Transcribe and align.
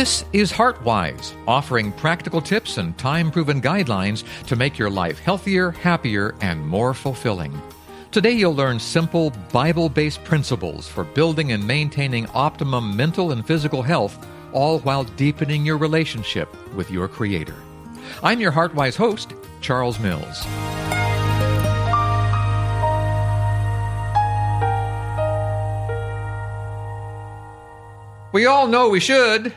This 0.00 0.24
is 0.32 0.50
HeartWise, 0.50 1.34
offering 1.46 1.92
practical 1.92 2.40
tips 2.40 2.78
and 2.78 2.96
time 2.96 3.30
proven 3.30 3.60
guidelines 3.60 4.24
to 4.46 4.56
make 4.56 4.78
your 4.78 4.88
life 4.88 5.18
healthier, 5.18 5.72
happier, 5.72 6.34
and 6.40 6.66
more 6.66 6.94
fulfilling. 6.94 7.52
Today, 8.10 8.30
you'll 8.30 8.54
learn 8.54 8.80
simple 8.80 9.28
Bible 9.52 9.90
based 9.90 10.24
principles 10.24 10.88
for 10.88 11.04
building 11.04 11.52
and 11.52 11.66
maintaining 11.66 12.26
optimum 12.28 12.96
mental 12.96 13.32
and 13.32 13.46
physical 13.46 13.82
health, 13.82 14.26
all 14.54 14.78
while 14.78 15.04
deepening 15.04 15.66
your 15.66 15.76
relationship 15.76 16.48
with 16.74 16.90
your 16.90 17.06
Creator. 17.06 17.56
I'm 18.22 18.40
your 18.40 18.52
HeartWise 18.52 18.96
host, 18.96 19.34
Charles 19.60 19.98
Mills. 19.98 20.46
We 28.32 28.46
all 28.46 28.66
know 28.66 28.88
we 28.88 29.00
should, 29.00 29.52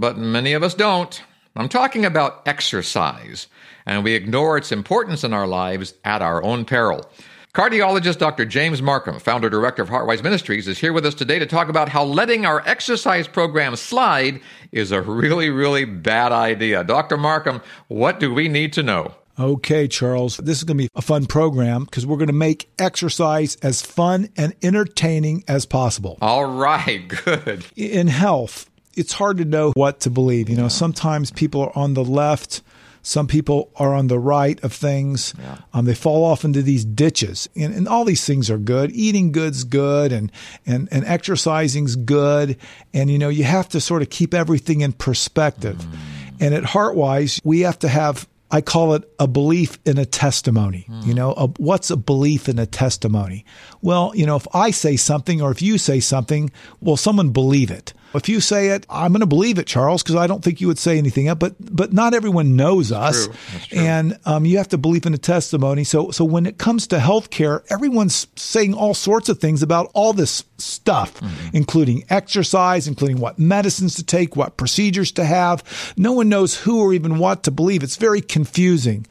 but 0.00 0.18
many 0.18 0.54
of 0.54 0.62
us 0.62 0.74
don't. 0.74 1.22
I'm 1.54 1.68
talking 1.68 2.04
about 2.04 2.42
exercise, 2.46 3.46
and 3.84 4.02
we 4.02 4.14
ignore 4.14 4.56
its 4.56 4.72
importance 4.72 5.24
in 5.24 5.32
our 5.32 5.46
lives 5.46 5.94
at 6.04 6.22
our 6.22 6.42
own 6.42 6.64
peril. 6.64 7.08
Cardiologist 7.52 8.18
Dr. 8.18 8.44
James 8.44 8.80
Marcum, 8.80 9.20
founder 9.20 9.50
director 9.50 9.82
of 9.82 9.88
Heartwise 9.88 10.22
Ministries, 10.22 10.68
is 10.68 10.78
here 10.78 10.92
with 10.92 11.04
us 11.04 11.14
today 11.14 11.40
to 11.40 11.46
talk 11.46 11.68
about 11.68 11.88
how 11.88 12.04
letting 12.04 12.46
our 12.46 12.66
exercise 12.66 13.26
program 13.26 13.74
slide 13.74 14.40
is 14.70 14.92
a 14.92 15.02
really, 15.02 15.50
really 15.50 15.84
bad 15.84 16.30
idea. 16.30 16.84
Dr. 16.84 17.16
Marcum, 17.16 17.60
what 17.88 18.20
do 18.20 18.32
we 18.32 18.46
need 18.46 18.72
to 18.74 18.84
know? 18.84 19.14
Okay, 19.36 19.88
Charles, 19.88 20.36
this 20.36 20.58
is 20.58 20.64
going 20.64 20.76
to 20.78 20.84
be 20.84 20.90
a 20.94 21.02
fun 21.02 21.26
program 21.26 21.84
because 21.84 22.06
we're 22.06 22.18
going 22.18 22.28
to 22.28 22.32
make 22.32 22.70
exercise 22.78 23.56
as 23.56 23.82
fun 23.82 24.28
and 24.36 24.54
entertaining 24.62 25.42
as 25.48 25.66
possible. 25.66 26.18
All 26.22 26.44
right, 26.44 27.08
good. 27.24 27.66
In 27.74 28.06
health, 28.06 28.70
it's 28.94 29.12
hard 29.12 29.38
to 29.38 29.44
know 29.44 29.72
what 29.72 30.00
to 30.00 30.10
believe. 30.10 30.48
You 30.48 30.56
know, 30.56 30.62
yeah. 30.62 30.68
sometimes 30.68 31.30
people 31.30 31.62
are 31.62 31.72
on 31.76 31.94
the 31.94 32.04
left. 32.04 32.62
Some 33.02 33.26
people 33.26 33.70
are 33.76 33.94
on 33.94 34.08
the 34.08 34.18
right 34.18 34.62
of 34.62 34.72
things. 34.72 35.32
Yeah. 35.38 35.58
Um, 35.72 35.86
they 35.86 35.94
fall 35.94 36.24
off 36.24 36.44
into 36.44 36.60
these 36.60 36.84
ditches, 36.84 37.48
and, 37.56 37.72
and, 37.72 37.88
all 37.88 38.04
these 38.04 38.26
things 38.26 38.50
are 38.50 38.58
good. 38.58 38.90
Eating 38.92 39.32
good's 39.32 39.64
good, 39.64 40.12
and 40.12 40.30
and 40.66 40.86
and 40.90 41.06
exercising's 41.06 41.96
good, 41.96 42.58
and 42.92 43.10
you 43.10 43.18
know 43.18 43.30
you 43.30 43.44
have 43.44 43.70
to 43.70 43.80
sort 43.80 44.02
of 44.02 44.10
keep 44.10 44.34
everything 44.34 44.82
in 44.82 44.92
perspective. 44.92 45.76
Mm. 45.76 45.96
And 46.40 46.54
at 46.54 46.64
Heartwise, 46.64 47.40
we 47.42 47.60
have 47.60 47.78
to 47.80 47.88
have 47.88 48.28
I 48.50 48.60
call 48.60 48.94
it 48.94 49.08
a 49.18 49.28
belief 49.28 49.78
in 49.84 49.96
a 49.96 50.04
testimony. 50.04 50.86
Mm. 50.88 51.06
You 51.06 51.14
know, 51.14 51.32
a, 51.32 51.46
what's 51.58 51.90
a 51.90 51.96
belief 51.96 52.48
in 52.48 52.58
a 52.58 52.66
testimony? 52.66 53.44
Well, 53.80 54.12
you 54.14 54.26
know, 54.26 54.36
if 54.36 54.46
I 54.52 54.72
say 54.72 54.96
something 54.96 55.40
or 55.40 55.50
if 55.52 55.62
you 55.62 55.78
say 55.78 56.00
something, 56.00 56.50
will 56.80 56.96
someone 56.96 57.30
believe 57.30 57.70
it? 57.70 57.94
If 58.14 58.28
you 58.28 58.40
say 58.40 58.70
it, 58.70 58.86
I'm 58.90 59.12
going 59.12 59.20
to 59.20 59.26
believe 59.26 59.58
it, 59.58 59.66
Charles, 59.66 60.02
because 60.02 60.16
I 60.16 60.26
don't 60.26 60.42
think 60.42 60.60
you 60.60 60.66
would 60.66 60.78
say 60.78 60.98
anything 60.98 61.28
else. 61.28 61.38
But 61.38 61.54
but 61.58 61.92
not 61.92 62.14
everyone 62.14 62.56
knows 62.56 62.88
That's 62.88 63.28
us, 63.28 63.72
and 63.72 64.18
um, 64.24 64.44
you 64.44 64.58
have 64.58 64.68
to 64.68 64.78
believe 64.78 65.06
in 65.06 65.14
a 65.14 65.18
testimony. 65.18 65.84
So 65.84 66.10
so 66.10 66.24
when 66.24 66.46
it 66.46 66.58
comes 66.58 66.86
to 66.88 66.98
healthcare, 66.98 67.62
everyone's 67.70 68.26
saying 68.36 68.74
all 68.74 68.94
sorts 68.94 69.28
of 69.28 69.38
things 69.38 69.62
about 69.62 69.90
all 69.94 70.12
this 70.12 70.44
stuff, 70.58 71.20
mm-hmm. 71.20 71.56
including 71.56 72.04
exercise, 72.10 72.88
including 72.88 73.18
what 73.18 73.38
medicines 73.38 73.94
to 73.96 74.04
take, 74.04 74.36
what 74.36 74.56
procedures 74.56 75.12
to 75.12 75.24
have. 75.24 75.62
No 75.96 76.12
one 76.12 76.28
knows 76.28 76.56
who 76.56 76.80
or 76.80 76.92
even 76.92 77.18
what 77.18 77.44
to 77.44 77.50
believe. 77.50 77.82
It's 77.82 77.96
very 77.96 78.20
confusing. 78.20 79.06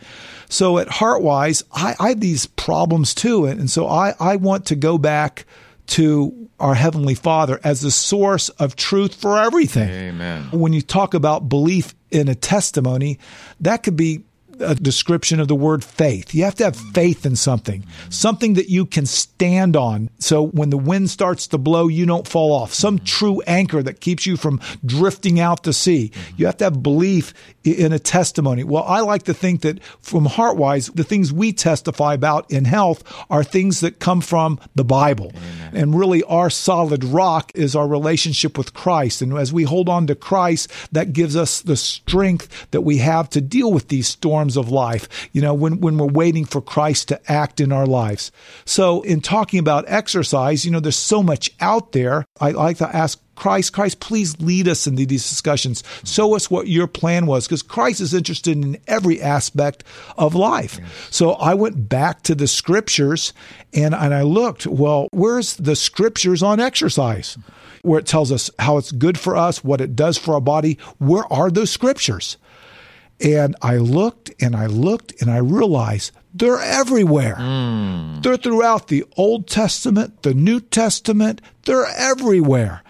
So 0.50 0.80
at 0.80 0.88
Heartwise, 0.88 1.64
I, 1.72 1.96
I 2.00 2.10
have 2.10 2.20
these 2.20 2.48
problems 2.48 3.14
too, 3.14 3.46
and, 3.46 3.60
and 3.60 3.70
so 3.70 3.88
I 3.88 4.14
I 4.20 4.36
want 4.36 4.66
to 4.68 4.76
go 4.76 4.98
back 4.98 5.46
to 5.90 6.50
our 6.60 6.76
Heavenly 6.76 7.16
Father 7.16 7.60
as 7.64 7.82
the 7.82 7.92
source 7.92 8.50
of 8.50 8.76
truth 8.76 9.16
for 9.16 9.40
everything. 9.40 9.90
Amen. 9.90 10.50
When 10.52 10.74
you 10.74 10.82
talk 10.82 11.14
about 11.14 11.50
belief 11.50 11.96
in 12.12 12.28
a 12.28 12.36
testimony, 12.36 13.20
that 13.60 13.84
could 13.84 13.96
be 13.96 14.24
a 14.60 14.76
description 14.76 15.40
of 15.40 15.48
the 15.48 15.56
word 15.56 15.84
faith. 15.84 16.34
You 16.34 16.44
have 16.44 16.56
to 16.56 16.66
have 16.66 16.76
faith 16.76 17.26
in 17.26 17.36
something, 17.36 17.86
something 18.10 18.54
that 18.54 18.70
you 18.70 18.86
can 18.86 19.06
stand 19.06 19.76
on. 19.76 20.10
So 20.20 20.48
when 20.48 20.70
the 20.70 20.78
wind 20.78 21.10
starts 21.10 21.48
to 21.48 21.58
blow, 21.58 21.88
you 21.88 22.06
don't 22.06 22.28
fall 22.28 22.52
off. 22.52 22.74
Some 22.74 23.00
true 23.00 23.42
anchor 23.48 23.82
that 23.84 24.02
keeps 24.02 24.26
you 24.26 24.38
from 24.38 24.60
drifting 24.86 25.40
out 25.40 25.64
to 25.64 25.74
sea. 25.74 26.12
You 26.38 26.46
have 26.46 26.58
to 26.58 26.66
have 26.66 26.84
belief 26.84 27.34
in 27.64 27.94
a 27.94 28.00
testimony. 28.00 28.64
Well, 28.64 28.84
I 28.84 29.02
like 29.02 29.24
to 29.24 29.34
think 29.34 29.62
that 29.62 29.84
from 30.02 30.26
Heartwise, 30.26 30.94
the 30.94 31.04
things 31.04 31.34
we 31.34 31.52
testify 31.52 32.14
about 32.14 32.50
in 32.52 32.66
health 32.66 33.04
are 33.30 33.44
things 33.44 33.82
that 33.82 34.00
come 34.00 34.22
from 34.22 34.60
the 34.76 34.86
Bible. 34.86 35.32
Amen. 35.36 35.72
And 35.74 36.00
really, 36.00 36.24
our 36.24 36.50
solid 36.50 37.04
rock 37.04 37.52
is 37.56 37.76
our 37.76 37.88
relationship 37.88 38.58
with 38.58 38.74
Christ. 38.74 39.22
And 39.22 39.34
as 39.38 39.54
we 39.54 39.64
hold 39.64 39.90
on 39.90 40.08
to 40.08 40.16
Christ, 40.16 40.72
that 40.92 41.14
gives 41.14 41.36
us 41.36 41.62
the 41.62 41.78
strength 41.78 42.68
that 42.72 42.82
we 42.82 42.98
have 42.98 43.30
to 43.32 43.42
deal 43.42 43.72
with 43.72 43.90
these 43.90 44.08
storms 44.08 44.49
of 44.58 44.70
life, 44.70 45.30
you 45.32 45.42
know, 45.42 45.54
when, 45.54 45.80
when 45.82 45.98
we're 45.98 46.08
waiting 46.08 46.46
for 46.46 46.62
Christ 46.62 47.08
to 47.10 47.32
act 47.32 47.60
in 47.60 47.72
our 47.72 47.86
lives. 47.86 48.32
So, 48.66 49.02
in 49.02 49.22
talking 49.22 49.60
about 49.60 49.86
exercise, 49.88 50.66
you 50.66 50.72
know, 50.72 50.80
there's 50.80 50.98
so 50.98 51.24
much 51.24 51.52
out 51.60 51.92
there. 51.92 52.26
I 52.40 52.52
like 52.52 52.78
to 52.78 52.96
ask 52.96 53.20
Christ, 53.40 53.72
Christ, 53.72 54.02
please 54.02 54.40
lead 54.42 54.68
us 54.68 54.86
into 54.86 55.06
these 55.06 55.28
discussions. 55.28 55.82
Show 56.04 56.36
us 56.36 56.52
what 56.52 56.68
your 56.68 56.88
plan 56.88 57.26
was, 57.26 57.48
because 57.48 57.64
Christ 57.64 58.02
is 58.02 58.14
interested 58.14 58.58
in 58.58 58.78
every 58.86 59.22
aspect 59.22 59.86
of 60.18 60.36
life. 60.36 60.78
Yes. 60.78 60.92
So 61.10 61.32
I 61.32 61.54
went 61.54 61.88
back 61.88 62.22
to 62.24 62.36
the 62.36 62.48
scriptures 62.48 63.34
and, 63.74 63.96
and 63.96 64.14
I 64.14 64.24
looked, 64.24 64.68
well, 64.68 65.08
where's 65.12 65.56
the 65.56 65.78
scriptures 65.78 66.44
on 66.44 66.60
exercise? 66.60 67.38
Where 67.82 68.00
it 68.00 68.06
tells 68.06 68.30
us 68.30 68.52
how 68.60 68.78
it's 68.78 68.92
good 68.92 69.18
for 69.18 69.38
us, 69.38 69.64
what 69.64 69.80
it 69.80 69.96
does 69.96 70.18
for 70.18 70.34
our 70.34 70.42
body. 70.42 70.78
Where 70.98 71.32
are 71.32 71.50
those 71.50 71.72
scriptures? 71.72 72.36
And 73.22 73.56
I 73.62 73.78
looked 73.78 74.32
and 74.42 74.56
I 74.56 74.68
looked 74.68 75.22
and 75.22 75.30
I 75.30 75.38
realized 75.38 76.12
they're 76.34 76.62
everywhere. 76.62 77.36
Mm. 77.36 78.24
They're 78.24 78.38
throughout 78.38 78.88
the 78.88 79.04
Old 79.18 79.48
Testament, 79.48 80.24
the 80.24 80.34
New 80.34 80.60
Testament, 80.60 81.42
they're 81.66 81.88
everywhere. 81.88 82.84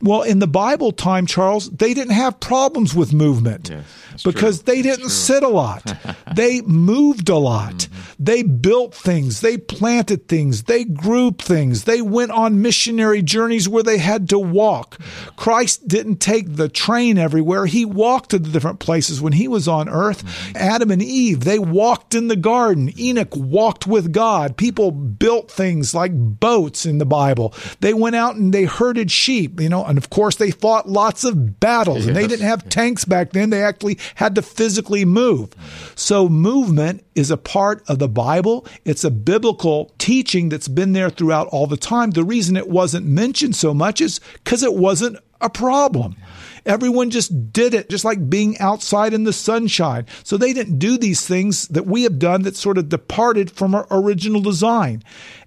Well, 0.00 0.22
in 0.22 0.40
the 0.40 0.48
Bible 0.48 0.90
time, 0.90 1.26
Charles, 1.26 1.70
they 1.70 1.94
didn't 1.94 2.14
have 2.14 2.40
problems 2.40 2.92
with 2.92 3.12
movement 3.12 3.70
yes, 3.70 3.84
because 4.24 4.62
true. 4.62 4.74
they 4.74 4.82
didn't 4.82 5.10
sit 5.10 5.42
a 5.42 5.48
lot. 5.48 5.96
they 6.34 6.60
moved 6.62 7.28
a 7.28 7.36
lot. 7.36 7.72
Mm-hmm. 7.72 8.24
They 8.24 8.42
built 8.42 8.94
things. 8.94 9.40
They 9.40 9.58
planted 9.58 10.28
things. 10.28 10.64
They 10.64 10.84
grew 10.84 11.32
things. 11.32 11.84
They 11.84 12.00
went 12.00 12.30
on 12.30 12.62
missionary 12.62 13.20
journeys 13.22 13.68
where 13.68 13.82
they 13.82 13.98
had 13.98 14.28
to 14.28 14.38
walk. 14.38 15.00
Christ 15.36 15.88
didn't 15.88 16.16
take 16.16 16.54
the 16.54 16.68
train 16.68 17.18
everywhere. 17.18 17.66
He 17.66 17.84
walked 17.84 18.30
to 18.30 18.38
the 18.38 18.50
different 18.50 18.78
places 18.78 19.20
when 19.20 19.32
he 19.32 19.48
was 19.48 19.66
on 19.66 19.88
earth. 19.88 20.24
Mm-hmm. 20.24 20.56
Adam 20.56 20.90
and 20.90 21.02
Eve, 21.02 21.40
they 21.40 21.58
walked 21.58 22.14
in 22.14 22.28
the 22.28 22.36
garden. 22.36 22.92
Enoch 22.98 23.34
walked 23.34 23.86
with 23.86 24.12
God. 24.12 24.56
People 24.56 24.92
built 24.92 25.50
things 25.50 25.94
like 25.94 26.12
boats 26.14 26.86
in 26.86 26.98
the 26.98 27.06
Bible. 27.06 27.54
They 27.80 27.94
went 27.94 28.16
out 28.16 28.36
and 28.36 28.52
they 28.52 28.64
herded 28.64 29.10
sheep, 29.10 29.60
you 29.60 29.68
know, 29.68 29.84
and 29.84 29.98
of 29.98 30.10
course, 30.10 30.36
they 30.36 30.50
fought 30.50 30.88
lots 30.88 31.24
of 31.24 31.58
battles 31.60 31.98
yes. 31.98 32.06
and 32.06 32.16
they 32.16 32.26
didn't 32.26 32.46
have 32.46 32.68
tanks 32.68 33.04
back 33.04 33.32
then. 33.32 33.50
They 33.50 33.62
actually 33.62 33.98
had 34.16 34.34
to 34.34 34.42
physically 34.42 35.04
move. 35.04 35.50
So, 35.94 36.28
movement 36.28 37.04
is 37.14 37.30
a 37.30 37.36
part 37.36 37.82
of 37.88 37.98
the 37.98 38.08
Bible. 38.08 38.66
It's 38.84 39.04
a 39.04 39.10
biblical 39.10 39.92
teaching 39.98 40.48
that's 40.48 40.68
been 40.68 40.92
there 40.92 41.10
throughout 41.10 41.48
all 41.48 41.66
the 41.66 41.76
time. 41.76 42.10
The 42.10 42.24
reason 42.24 42.56
it 42.56 42.68
wasn't 42.68 43.06
mentioned 43.06 43.56
so 43.56 43.74
much 43.74 44.00
is 44.00 44.20
because 44.44 44.62
it 44.62 44.74
wasn't 44.74 45.18
a 45.42 45.50
problem. 45.50 46.16
Everyone 46.64 47.10
just 47.10 47.52
did 47.52 47.74
it, 47.74 47.90
just 47.90 48.04
like 48.04 48.30
being 48.30 48.56
outside 48.58 49.12
in 49.12 49.24
the 49.24 49.32
sunshine. 49.32 50.06
So 50.22 50.36
they 50.36 50.52
didn't 50.52 50.78
do 50.78 50.96
these 50.96 51.26
things 51.26 51.66
that 51.68 51.86
we 51.86 52.04
have 52.04 52.20
done 52.20 52.42
that 52.42 52.54
sort 52.54 52.78
of 52.78 52.88
departed 52.88 53.50
from 53.50 53.74
our 53.74 53.86
original 53.90 54.40
design. 54.40 55.02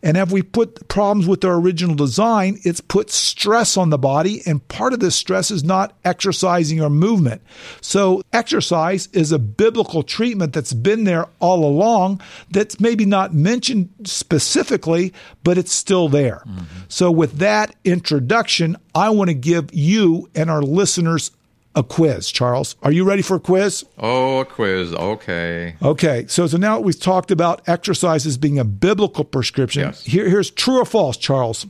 And 0.05 0.17
if 0.17 0.31
we 0.31 0.43
put 0.43 0.87
problems 0.87 1.27
with 1.27 1.43
our 1.43 1.55
original 1.55 1.95
design, 1.95 2.59
it's 2.63 2.79
put 2.79 3.09
stress 3.09 3.75
on 3.75 3.89
the 3.89 3.97
body. 3.97 4.43
And 4.45 4.65
part 4.67 4.93
of 4.93 4.99
this 4.99 5.15
stress 5.15 5.49
is 5.49 5.63
not 5.63 5.97
exercising 6.05 6.79
or 6.79 6.91
movement. 6.91 7.41
So 7.81 8.21
exercise 8.31 9.07
is 9.13 9.31
a 9.31 9.39
biblical 9.39 10.03
treatment 10.03 10.53
that's 10.53 10.73
been 10.73 11.05
there 11.05 11.27
all 11.39 11.65
along 11.65 12.21
that's 12.51 12.79
maybe 12.79 13.05
not 13.05 13.33
mentioned 13.33 13.89
specifically, 14.03 15.11
but 15.43 15.57
it's 15.57 15.73
still 15.73 16.07
there. 16.07 16.43
Mm-hmm. 16.45 16.63
So 16.87 17.09
with 17.09 17.39
that 17.39 17.75
introduction, 17.83 18.77
I 18.93 19.09
want 19.09 19.31
to 19.31 19.33
give 19.33 19.73
you 19.73 20.29
and 20.35 20.51
our 20.51 20.61
listeners 20.61 21.31
a 21.75 21.83
quiz. 21.83 22.31
Charles, 22.31 22.75
are 22.83 22.91
you 22.91 23.03
ready 23.03 23.21
for 23.21 23.35
a 23.35 23.39
quiz? 23.39 23.85
Oh, 23.97 24.39
a 24.39 24.45
quiz. 24.45 24.93
Okay. 24.93 25.75
Okay. 25.81 26.25
So, 26.27 26.47
so 26.47 26.57
now 26.57 26.79
we've 26.79 26.99
talked 26.99 27.31
about 27.31 27.67
exercise 27.67 28.25
as 28.25 28.37
being 28.37 28.57
a 28.57 28.65
biblical 28.65 29.23
prescription. 29.23 29.83
Yes. 29.83 30.03
Here, 30.05 30.29
here's 30.29 30.49
true 30.49 30.79
or 30.79 30.85
false, 30.85 31.17
Charles. 31.17 31.65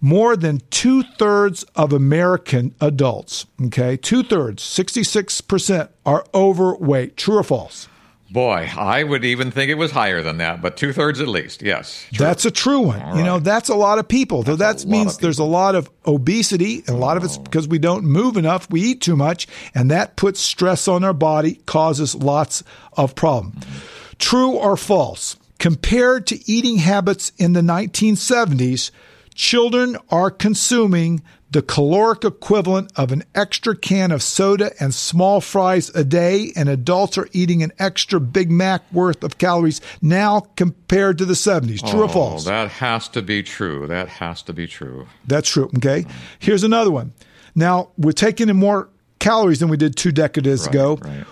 More 0.00 0.36
than 0.36 0.60
two 0.70 1.02
thirds 1.18 1.64
of 1.74 1.92
American 1.92 2.74
adults, 2.82 3.46
okay, 3.64 3.96
two 3.96 4.22
thirds, 4.22 4.62
66% 4.62 5.88
are 6.04 6.26
overweight. 6.34 7.16
True 7.16 7.38
or 7.38 7.42
false? 7.42 7.88
Boy, 8.30 8.68
I 8.76 9.04
would 9.04 9.24
even 9.24 9.52
think 9.52 9.70
it 9.70 9.76
was 9.76 9.92
higher 9.92 10.20
than 10.20 10.38
that, 10.38 10.60
but 10.60 10.76
two 10.76 10.92
thirds 10.92 11.20
at 11.20 11.28
least. 11.28 11.62
Yes. 11.62 12.06
True. 12.12 12.26
That's 12.26 12.44
a 12.44 12.50
true 12.50 12.80
one. 12.80 13.00
All 13.00 13.16
you 13.16 13.22
know, 13.22 13.38
that's 13.38 13.68
a 13.68 13.76
lot 13.76 13.98
of 13.98 14.08
people. 14.08 14.44
So 14.44 14.56
that 14.56 14.84
means 14.84 15.18
there's 15.18 15.38
a 15.38 15.44
lot 15.44 15.76
of 15.76 15.88
obesity, 16.06 16.82
and 16.86 16.90
a 16.90 16.96
lot 16.96 17.16
of 17.16 17.24
it's 17.24 17.38
because 17.38 17.68
we 17.68 17.78
don't 17.78 18.04
move 18.04 18.36
enough, 18.36 18.68
we 18.70 18.82
eat 18.82 19.00
too 19.00 19.16
much, 19.16 19.46
and 19.74 19.90
that 19.92 20.16
puts 20.16 20.40
stress 20.40 20.88
on 20.88 21.04
our 21.04 21.12
body, 21.12 21.60
causes 21.66 22.14
lots 22.16 22.64
of 22.94 23.14
problem. 23.14 23.52
Mm-hmm. 23.52 24.16
True 24.18 24.52
or 24.52 24.76
false? 24.76 25.36
Compared 25.58 26.26
to 26.26 26.50
eating 26.50 26.78
habits 26.78 27.32
in 27.38 27.52
the 27.52 27.60
1970s, 27.60 28.90
children 29.34 29.96
are 30.10 30.30
consuming 30.30 31.22
the 31.50 31.62
caloric 31.62 32.24
equivalent 32.24 32.92
of 32.96 33.12
an 33.12 33.22
extra 33.34 33.76
can 33.76 34.10
of 34.10 34.22
soda 34.22 34.72
and 34.80 34.92
small 34.92 35.40
fries 35.40 35.90
a 35.90 36.04
day, 36.04 36.52
and 36.56 36.68
adults 36.68 37.16
are 37.16 37.28
eating 37.32 37.62
an 37.62 37.72
extra 37.78 38.20
Big 38.20 38.50
Mac 38.50 38.82
worth 38.92 39.22
of 39.22 39.38
calories 39.38 39.80
now 40.02 40.40
compared 40.56 41.18
to 41.18 41.24
the 41.24 41.34
70s. 41.34 41.88
True 41.88 42.00
oh, 42.00 42.04
or 42.04 42.08
false? 42.08 42.44
That 42.44 42.70
has 42.72 43.08
to 43.08 43.22
be 43.22 43.42
true. 43.42 43.86
That 43.86 44.08
has 44.08 44.42
to 44.42 44.52
be 44.52 44.66
true. 44.66 45.06
That's 45.26 45.48
true. 45.48 45.70
Okay. 45.76 46.04
Here's 46.38 46.64
another 46.64 46.90
one. 46.90 47.12
Now, 47.54 47.90
we're 47.96 48.12
taking 48.12 48.48
in 48.48 48.56
more 48.56 48.90
calories 49.18 49.60
than 49.60 49.68
we 49.68 49.76
did 49.76 49.96
two 49.96 50.12
decades 50.12 50.66
right, 50.66 50.74
ago. 50.74 50.96
Right. 50.96 51.24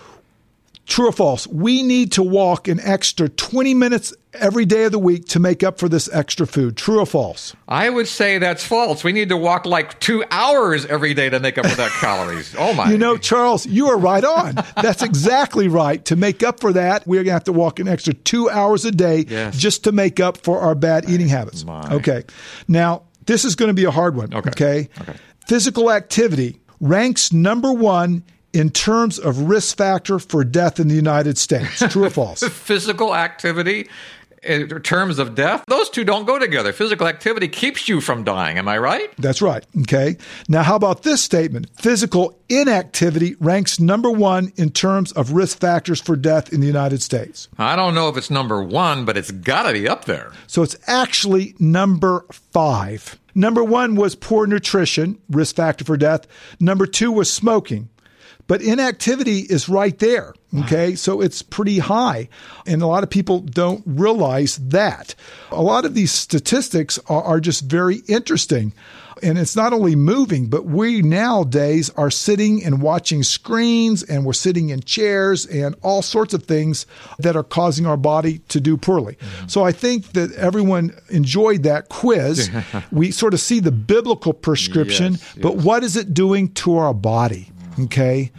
True 0.86 1.08
or 1.08 1.12
false? 1.12 1.46
We 1.46 1.82
need 1.82 2.12
to 2.12 2.22
walk 2.22 2.68
an 2.68 2.78
extra 2.80 3.28
20 3.28 3.72
minutes 3.72 4.12
every 4.34 4.66
day 4.66 4.84
of 4.84 4.92
the 4.92 4.98
week 4.98 5.26
to 5.28 5.38
make 5.38 5.62
up 5.62 5.78
for 5.78 5.88
this 5.88 6.10
extra 6.12 6.46
food. 6.46 6.76
True 6.76 7.00
or 7.00 7.06
false? 7.06 7.56
I 7.66 7.88
would 7.88 8.06
say 8.06 8.38
that's 8.38 8.64
false. 8.64 9.02
We 9.02 9.12
need 9.12 9.30
to 9.30 9.36
walk 9.36 9.64
like 9.64 9.98
two 10.00 10.24
hours 10.30 10.84
every 10.84 11.14
day 11.14 11.30
to 11.30 11.40
make 11.40 11.56
up 11.56 11.66
for 11.66 11.76
that 11.76 11.90
calories. 12.00 12.54
Oh 12.58 12.74
my. 12.74 12.90
You 12.90 12.98
know, 12.98 13.16
Charles, 13.16 13.66
you 13.66 13.88
are 13.88 13.96
right 13.96 14.24
on. 14.24 14.56
That's 14.80 15.02
exactly 15.02 15.68
right. 15.68 16.04
To 16.06 16.16
make 16.16 16.42
up 16.42 16.60
for 16.60 16.72
that, 16.74 17.06
we're 17.06 17.16
going 17.16 17.26
to 17.26 17.32
have 17.32 17.44
to 17.44 17.52
walk 17.52 17.78
an 17.78 17.88
extra 17.88 18.12
two 18.12 18.50
hours 18.50 18.84
a 18.84 18.90
day 18.90 19.24
yes. 19.26 19.56
just 19.56 19.84
to 19.84 19.92
make 19.92 20.20
up 20.20 20.36
for 20.36 20.60
our 20.60 20.74
bad 20.74 21.08
eating 21.08 21.28
habits. 21.28 21.64
My. 21.64 21.82
Okay. 21.90 22.24
Now, 22.68 23.04
this 23.24 23.46
is 23.46 23.54
going 23.54 23.68
to 23.68 23.74
be 23.74 23.84
a 23.84 23.90
hard 23.90 24.16
one. 24.16 24.34
Okay. 24.34 24.50
okay. 24.50 24.88
okay. 25.00 25.14
Physical 25.46 25.90
activity 25.90 26.60
ranks 26.80 27.32
number 27.32 27.72
one 27.72 28.22
in 28.54 28.70
terms 28.70 29.18
of 29.18 29.40
risk 29.48 29.76
factor 29.76 30.18
for 30.18 30.44
death 30.44 30.78
in 30.78 30.88
the 30.88 30.94
United 30.94 31.36
States. 31.36 31.82
True 31.90 32.04
or 32.04 32.10
false? 32.10 32.42
Physical 32.42 33.14
activity 33.14 33.88
in 34.44 34.68
terms 34.82 35.18
of 35.18 35.34
death, 35.34 35.64
those 35.68 35.88
two 35.90 36.04
don't 36.04 36.26
go 36.26 36.38
together. 36.38 36.72
Physical 36.72 37.06
activity 37.06 37.48
keeps 37.48 37.88
you 37.88 38.00
from 38.00 38.24
dying. 38.24 38.58
Am 38.58 38.68
I 38.68 38.78
right? 38.78 39.10
That's 39.16 39.40
right. 39.42 39.64
Okay. 39.82 40.16
Now, 40.48 40.62
how 40.62 40.76
about 40.76 41.02
this 41.02 41.22
statement? 41.22 41.68
Physical 41.78 42.38
inactivity 42.48 43.36
ranks 43.40 43.80
number 43.80 44.10
one 44.10 44.52
in 44.56 44.70
terms 44.70 45.12
of 45.12 45.32
risk 45.32 45.58
factors 45.60 46.00
for 46.00 46.16
death 46.16 46.52
in 46.52 46.60
the 46.60 46.66
United 46.66 47.02
States. 47.02 47.48
I 47.58 47.76
don't 47.76 47.94
know 47.94 48.08
if 48.08 48.16
it's 48.16 48.30
number 48.30 48.62
one, 48.62 49.04
but 49.04 49.16
it's 49.16 49.30
got 49.30 49.64
to 49.64 49.72
be 49.72 49.88
up 49.88 50.04
there. 50.04 50.32
So 50.46 50.62
it's 50.62 50.76
actually 50.86 51.54
number 51.58 52.26
five. 52.30 53.18
Number 53.34 53.64
one 53.64 53.96
was 53.96 54.14
poor 54.14 54.46
nutrition, 54.46 55.18
risk 55.28 55.56
factor 55.56 55.84
for 55.84 55.96
death. 55.96 56.26
Number 56.60 56.86
two 56.86 57.10
was 57.10 57.32
smoking. 57.32 57.88
But 58.46 58.62
inactivity 58.62 59.40
is 59.40 59.68
right 59.68 59.98
there. 59.98 60.34
Okay. 60.64 60.90
Wow. 60.90 60.96
So 60.96 61.20
it's 61.20 61.42
pretty 61.42 61.78
high. 61.78 62.28
And 62.66 62.82
a 62.82 62.86
lot 62.86 63.02
of 63.02 63.10
people 63.10 63.40
don't 63.40 63.82
realize 63.86 64.56
that. 64.56 65.14
A 65.50 65.62
lot 65.62 65.84
of 65.84 65.94
these 65.94 66.12
statistics 66.12 66.98
are, 67.08 67.22
are 67.22 67.40
just 67.40 67.64
very 67.64 67.96
interesting. 68.06 68.72
And 69.22 69.38
it's 69.38 69.56
not 69.56 69.72
only 69.72 69.96
moving, 69.96 70.48
but 70.48 70.66
we 70.66 71.00
nowadays 71.00 71.88
are 71.90 72.10
sitting 72.10 72.62
and 72.62 72.82
watching 72.82 73.22
screens 73.22 74.02
and 74.02 74.26
we're 74.26 74.32
sitting 74.34 74.68
in 74.68 74.80
chairs 74.80 75.46
and 75.46 75.74
all 75.82 76.02
sorts 76.02 76.34
of 76.34 76.42
things 76.42 76.84
that 77.18 77.36
are 77.36 77.44
causing 77.44 77.86
our 77.86 77.96
body 77.96 78.38
to 78.48 78.60
do 78.60 78.76
poorly. 78.76 79.14
Mm-hmm. 79.14 79.46
So 79.48 79.64
I 79.64 79.72
think 79.72 80.12
that 80.12 80.32
everyone 80.32 80.94
enjoyed 81.08 81.62
that 81.62 81.88
quiz. 81.88 82.50
we 82.92 83.12
sort 83.12 83.34
of 83.34 83.40
see 83.40 83.60
the 83.60 83.72
biblical 83.72 84.32
prescription, 84.32 85.12
yes, 85.12 85.32
yes. 85.36 85.42
but 85.42 85.56
what 85.56 85.84
is 85.84 85.96
it 85.96 86.12
doing 86.12 86.52
to 86.54 86.76
our 86.76 86.92
body? 86.92 87.50
Okay. 87.78 88.30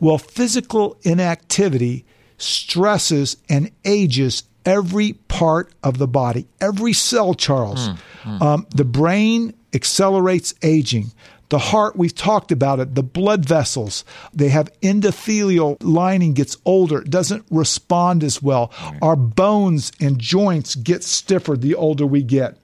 Well, 0.00 0.18
physical 0.18 0.96
inactivity 1.02 2.04
stresses 2.38 3.36
and 3.48 3.70
ages 3.84 4.42
every 4.64 5.14
part 5.14 5.72
of 5.82 5.98
the 5.98 6.08
body, 6.08 6.46
every 6.60 6.92
cell, 6.92 7.34
Charles. 7.34 7.88
Mm, 7.88 7.98
mm. 8.22 8.42
Um, 8.42 8.66
the 8.74 8.84
brain 8.84 9.54
accelerates 9.72 10.54
aging. 10.62 11.12
The 11.48 11.58
heart, 11.58 11.96
we've 11.96 12.14
talked 12.14 12.50
about 12.50 12.80
it, 12.80 12.94
the 12.94 13.02
blood 13.02 13.44
vessels, 13.44 14.06
they 14.32 14.48
have 14.48 14.72
endothelial 14.80 15.76
lining 15.82 16.32
gets 16.32 16.56
older, 16.64 17.02
doesn't 17.02 17.44
respond 17.50 18.24
as 18.24 18.42
well. 18.42 18.72
Our 19.02 19.16
bones 19.16 19.92
and 20.00 20.18
joints 20.18 20.74
get 20.74 21.04
stiffer 21.04 21.56
the 21.58 21.74
older 21.74 22.06
we 22.06 22.22
get. 22.22 22.56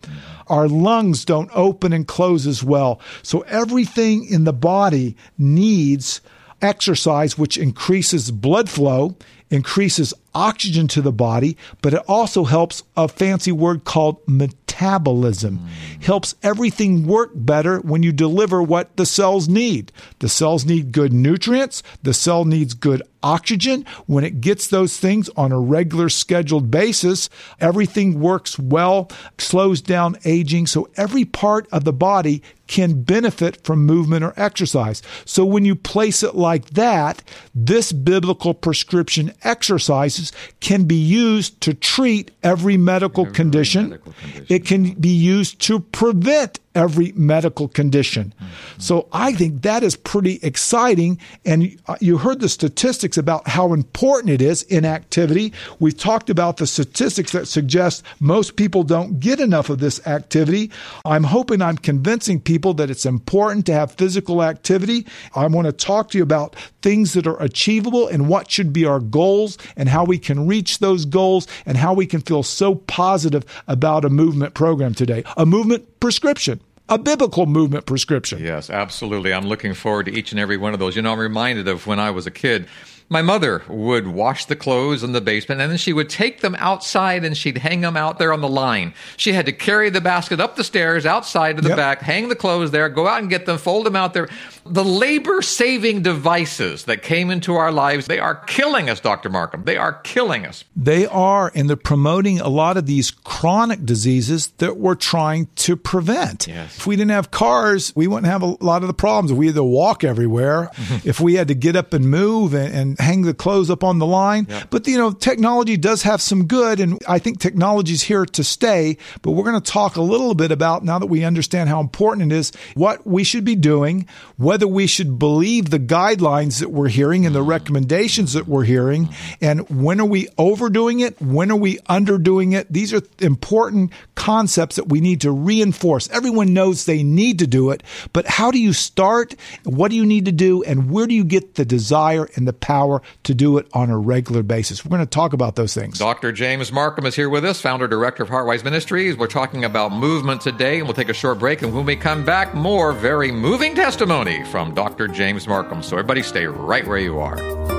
Our 0.48 0.68
lungs 0.68 1.24
don't 1.24 1.50
open 1.54 1.92
and 1.92 2.06
close 2.06 2.46
as 2.46 2.64
well. 2.64 3.00
So 3.22 3.40
everything 3.42 4.24
in 4.24 4.44
the 4.44 4.52
body 4.52 5.16
needs 5.36 6.20
exercise, 6.60 7.38
which 7.38 7.56
increases 7.56 8.30
blood 8.30 8.68
flow, 8.68 9.16
increases 9.50 10.14
oxygen 10.34 10.86
to 10.88 11.02
the 11.02 11.12
body, 11.12 11.56
but 11.82 11.94
it 11.94 12.02
also 12.06 12.44
helps 12.44 12.82
a 12.96 13.08
fancy 13.08 13.52
word 13.52 13.84
called 13.84 14.20
metabolism. 14.26 15.58
Mm. 15.58 16.04
Helps 16.04 16.34
everything 16.42 17.06
work 17.06 17.30
better 17.34 17.80
when 17.80 18.02
you 18.02 18.12
deliver 18.12 18.62
what 18.62 18.96
the 18.96 19.06
cells 19.06 19.48
need. 19.48 19.90
The 20.20 20.28
cells 20.28 20.64
need 20.64 20.92
good 20.92 21.12
nutrients, 21.12 21.82
the 22.02 22.14
cell 22.14 22.44
needs 22.44 22.74
good 22.74 23.02
oxygen. 23.22 23.84
When 24.06 24.22
it 24.22 24.40
gets 24.40 24.68
those 24.68 24.96
things 24.96 25.28
on 25.30 25.50
a 25.50 25.58
regular 25.58 26.08
scheduled 26.08 26.70
basis, 26.70 27.28
everything 27.60 28.20
works 28.20 28.58
well, 28.58 29.10
slows 29.38 29.80
down 29.80 30.16
aging. 30.24 30.66
So 30.68 30.88
every 30.96 31.24
part 31.24 31.66
of 31.72 31.84
the 31.84 31.92
body 31.92 32.42
can 32.68 33.02
benefit 33.02 33.64
from 33.64 33.86
movement 33.86 34.22
or 34.22 34.34
exercise. 34.36 35.02
So 35.24 35.44
when 35.44 35.64
you 35.64 35.74
place 35.74 36.22
it 36.22 36.34
like 36.34 36.70
that, 36.70 37.22
this 37.54 37.92
biblical 37.92 38.54
prescription 38.54 39.32
exercises 39.44 40.32
can 40.60 40.84
be 40.84 40.96
used 40.96 41.60
to 41.62 41.74
treat 41.74 42.30
every 42.42 42.76
medical, 42.76 43.24
every 43.24 43.34
condition. 43.34 43.90
medical 43.90 44.12
condition. 44.12 44.46
It 44.48 44.64
can 44.64 44.92
be 44.94 45.08
used 45.08 45.60
to 45.62 45.80
prevent 45.80 46.60
every 46.78 47.12
medical 47.16 47.66
condition. 47.66 48.32
Mm-hmm. 48.36 48.80
So 48.80 49.08
I 49.12 49.32
think 49.32 49.62
that 49.62 49.82
is 49.82 49.96
pretty 49.96 50.38
exciting. 50.42 51.18
And 51.44 51.76
you 52.00 52.18
heard 52.18 52.38
the 52.40 52.48
statistics 52.48 53.18
about 53.18 53.48
how 53.48 53.72
important 53.72 54.30
it 54.30 54.40
is 54.40 54.62
in 54.62 54.84
activity. 54.84 55.52
We've 55.80 55.96
talked 55.96 56.30
about 56.30 56.58
the 56.58 56.66
statistics 56.66 57.32
that 57.32 57.48
suggest 57.48 58.04
most 58.20 58.54
people 58.54 58.84
don't 58.84 59.18
get 59.18 59.40
enough 59.40 59.70
of 59.70 59.80
this 59.80 60.06
activity. 60.06 60.70
I'm 61.04 61.24
hoping 61.24 61.60
I'm 61.60 61.78
convincing 61.78 62.40
people 62.40 62.74
that 62.74 62.90
it's 62.90 63.04
important 63.04 63.66
to 63.66 63.72
have 63.72 63.92
physical 63.92 64.42
activity. 64.42 65.04
I 65.34 65.48
want 65.48 65.66
to 65.66 65.72
talk 65.72 66.10
to 66.10 66.18
you 66.18 66.22
about 66.22 66.54
things 66.80 67.14
that 67.14 67.26
are 67.26 67.42
achievable 67.42 68.06
and 68.06 68.28
what 68.28 68.50
should 68.52 68.72
be 68.72 68.84
our 68.84 69.00
goals 69.00 69.58
and 69.76 69.88
how 69.88 70.04
we 70.04 70.18
can 70.18 70.46
reach 70.46 70.78
those 70.78 71.04
goals 71.04 71.48
and 71.66 71.76
how 71.76 71.92
we 71.92 72.06
can 72.06 72.20
feel 72.20 72.44
so 72.44 72.76
positive 72.76 73.44
about 73.66 74.04
a 74.04 74.10
movement 74.10 74.54
program 74.54 74.94
today. 74.94 75.24
A 75.36 75.44
movement 75.44 75.98
prescription 75.98 76.60
a 76.88 76.98
biblical 76.98 77.46
movement 77.46 77.86
prescription. 77.86 78.42
Yes, 78.42 78.70
absolutely. 78.70 79.32
I'm 79.32 79.46
looking 79.46 79.74
forward 79.74 80.06
to 80.06 80.12
each 80.12 80.32
and 80.32 80.40
every 80.40 80.56
one 80.56 80.72
of 80.72 80.78
those. 80.78 80.96
You 80.96 81.02
know, 81.02 81.12
I'm 81.12 81.18
reminded 81.18 81.68
of 81.68 81.86
when 81.86 82.00
I 82.00 82.10
was 82.10 82.26
a 82.26 82.30
kid. 82.30 82.66
My 83.10 83.22
mother 83.22 83.62
would 83.68 84.06
wash 84.06 84.44
the 84.44 84.56
clothes 84.56 85.02
in 85.02 85.12
the 85.12 85.22
basement 85.22 85.62
and 85.62 85.70
then 85.70 85.78
she 85.78 85.94
would 85.94 86.10
take 86.10 86.40
them 86.40 86.54
outside 86.58 87.24
and 87.24 87.34
she'd 87.34 87.58
hang 87.58 87.80
them 87.80 87.96
out 87.96 88.18
there 88.18 88.34
on 88.34 88.42
the 88.42 88.48
line. 88.48 88.92
She 89.16 89.32
had 89.32 89.46
to 89.46 89.52
carry 89.52 89.88
the 89.88 90.02
basket 90.02 90.40
up 90.40 90.56
the 90.56 90.64
stairs 90.64 91.06
outside 91.06 91.56
to 91.56 91.62
the 91.62 91.70
yep. 91.70 91.78
back, 91.78 92.02
hang 92.02 92.28
the 92.28 92.36
clothes 92.36 92.70
there, 92.70 92.88
go 92.90 93.08
out 93.08 93.20
and 93.20 93.30
get 93.30 93.46
them, 93.46 93.56
fold 93.56 93.86
them 93.86 93.96
out 93.96 94.12
there. 94.12 94.28
The 94.66 94.84
labor 94.84 95.40
saving 95.40 96.02
devices 96.02 96.84
that 96.84 97.02
came 97.02 97.30
into 97.30 97.54
our 97.54 97.72
lives, 97.72 98.06
they 98.06 98.18
are 98.18 98.34
killing 98.34 98.90
us, 98.90 99.00
Dr. 99.00 99.30
Marcum. 99.30 99.64
They 99.64 99.78
are 99.78 99.94
killing 99.94 100.44
us. 100.44 100.64
They 100.76 101.06
are, 101.06 101.50
and 101.54 101.68
they're 101.68 101.76
promoting 101.76 102.40
a 102.40 102.48
lot 102.48 102.76
of 102.76 102.84
these 102.84 103.10
chronic 103.10 103.86
diseases 103.86 104.48
that 104.58 104.76
we're 104.76 104.94
trying 104.94 105.48
to 105.56 105.76
prevent. 105.76 106.46
Yes. 106.46 106.76
If 106.76 106.86
we 106.86 106.96
didn't 106.96 107.12
have 107.12 107.30
cars, 107.30 107.94
we 107.96 108.06
wouldn't 108.06 108.30
have 108.30 108.42
a 108.42 108.62
lot 108.62 108.82
of 108.82 108.88
the 108.88 108.94
problems. 108.94 109.32
We 109.32 109.46
had 109.46 109.54
to 109.54 109.64
walk 109.64 110.04
everywhere, 110.04 110.70
if 111.04 111.20
we 111.20 111.34
had 111.34 111.48
to 111.48 111.54
get 111.54 111.74
up 111.74 111.94
and 111.94 112.10
move 112.10 112.52
and, 112.52 112.74
and 112.74 112.97
hang 112.98 113.22
the 113.22 113.34
clothes 113.34 113.70
up 113.70 113.84
on 113.84 113.98
the 113.98 114.06
line. 114.06 114.46
Yep. 114.48 114.70
But, 114.70 114.86
you 114.86 114.98
know, 114.98 115.12
technology 115.12 115.76
does 115.76 116.02
have 116.02 116.20
some 116.20 116.46
good, 116.46 116.80
and 116.80 116.98
I 117.08 117.18
think 117.18 117.38
technology 117.38 117.92
is 117.92 118.02
here 118.02 118.26
to 118.26 118.44
stay. 118.44 118.96
But 119.22 119.32
we're 119.32 119.44
going 119.44 119.60
to 119.60 119.72
talk 119.72 119.96
a 119.96 120.02
little 120.02 120.34
bit 120.34 120.50
about, 120.52 120.84
now 120.84 120.98
that 120.98 121.06
we 121.06 121.24
understand 121.24 121.68
how 121.68 121.80
important 121.80 122.32
it 122.32 122.36
is, 122.36 122.52
what 122.74 123.06
we 123.06 123.24
should 123.24 123.44
be 123.44 123.54
doing, 123.54 124.06
whether 124.36 124.66
we 124.66 124.86
should 124.86 125.18
believe 125.18 125.70
the 125.70 125.78
guidelines 125.78 126.60
that 126.60 126.70
we're 126.70 126.88
hearing 126.88 127.26
and 127.26 127.34
the 127.34 127.42
recommendations 127.42 128.32
that 128.32 128.48
we're 128.48 128.64
hearing, 128.64 129.08
and 129.40 129.68
when 129.68 130.00
are 130.00 130.06
we 130.06 130.28
overdoing 130.38 131.00
it? 131.00 131.20
When 131.20 131.50
are 131.50 131.56
we 131.56 131.78
underdoing 131.88 132.52
it? 132.52 132.72
These 132.72 132.92
are 132.92 133.02
important 133.20 133.92
concepts 134.14 134.76
that 134.76 134.88
we 134.88 135.00
need 135.00 135.20
to 135.22 135.30
reinforce. 135.30 136.08
Everyone 136.10 136.52
knows 136.52 136.84
they 136.84 137.02
need 137.02 137.38
to 137.38 137.46
do 137.46 137.70
it, 137.70 137.82
but 138.12 138.26
how 138.26 138.50
do 138.50 138.58
you 138.58 138.72
start? 138.72 139.34
What 139.64 139.90
do 139.90 139.96
you 139.96 140.06
need 140.06 140.24
to 140.24 140.32
do? 140.32 140.62
And 140.62 140.90
where 140.90 141.06
do 141.06 141.14
you 141.14 141.24
get 141.24 141.54
the 141.54 141.64
desire 141.64 142.28
and 142.34 142.46
the 142.46 142.52
power 142.52 142.87
to 143.24 143.34
do 143.34 143.58
it 143.58 143.66
on 143.72 143.90
a 143.90 143.98
regular 143.98 144.42
basis? 144.42 144.84
We're 144.84 144.90
going 144.90 145.00
to 145.00 145.06
talk 145.06 145.32
about 145.32 145.56
those 145.56 145.74
things. 145.74 145.98
Dr. 145.98 146.32
James 146.32 146.70
Marcum 146.70 147.04
is 147.06 147.14
here 147.14 147.28
with 147.28 147.44
us, 147.44 147.60
founder 147.60 147.88
director 147.88 148.22
of 148.22 148.28
Heartwise 148.28 148.64
Ministries. 148.64 149.16
We're 149.16 149.26
talking 149.26 149.64
about 149.64 149.92
movement 149.92 150.40
today, 150.40 150.78
and 150.78 150.86
we'll 150.86 150.94
take 150.94 151.08
a 151.08 151.14
short 151.14 151.38
break. 151.38 151.62
And 151.62 151.74
when 151.74 151.84
we 151.84 151.96
come 151.96 152.24
back, 152.24 152.54
more 152.54 152.92
very 152.92 153.30
moving 153.30 153.74
testimony 153.74 154.44
from 154.46 154.74
Dr. 154.74 155.08
James 155.08 155.46
Marcum. 155.46 155.84
So 155.84 155.96
everybody 155.96 156.22
stay 156.22 156.46
right 156.46 156.86
where 156.86 156.98
you 156.98 157.18
are. 157.20 157.77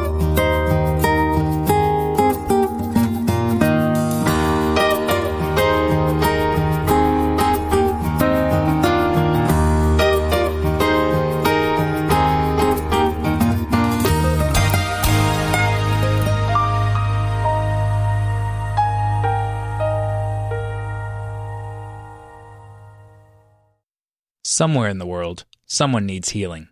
Somewhere 24.59 24.89
in 24.89 24.97
the 24.97 25.05
world, 25.05 25.45
someone 25.67 26.05
needs 26.05 26.27
healing. 26.27 26.67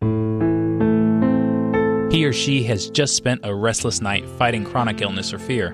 He 2.11 2.25
or 2.25 2.33
she 2.33 2.63
has 2.63 2.89
just 2.89 3.15
spent 3.15 3.45
a 3.45 3.55
restless 3.55 4.01
night 4.01 4.27
fighting 4.31 4.65
chronic 4.65 4.99
illness 4.99 5.33
or 5.33 5.39
fear. 5.39 5.73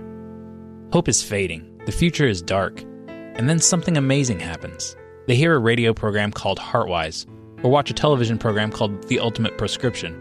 Hope 0.92 1.10
is 1.10 1.24
fading, 1.24 1.82
the 1.88 1.92
future 1.92 2.28
is 2.28 2.44
dark, 2.44 2.84
and 3.08 3.50
then 3.50 3.58
something 3.58 3.98
amazing 3.98 4.40
happens. 4.40 4.96
They 5.26 5.36
hear 5.36 5.56
a 5.56 5.60
radio 5.60 5.92
program 5.92 6.32
called 6.32 6.60
Heartwise, 6.60 7.26
or 7.64 7.72
watch 7.72 7.90
a 7.90 7.96
television 7.96 8.38
program 8.38 8.72
called 8.72 9.08
The 9.08 9.18
Ultimate 9.18 9.58
Prescription, 9.58 10.14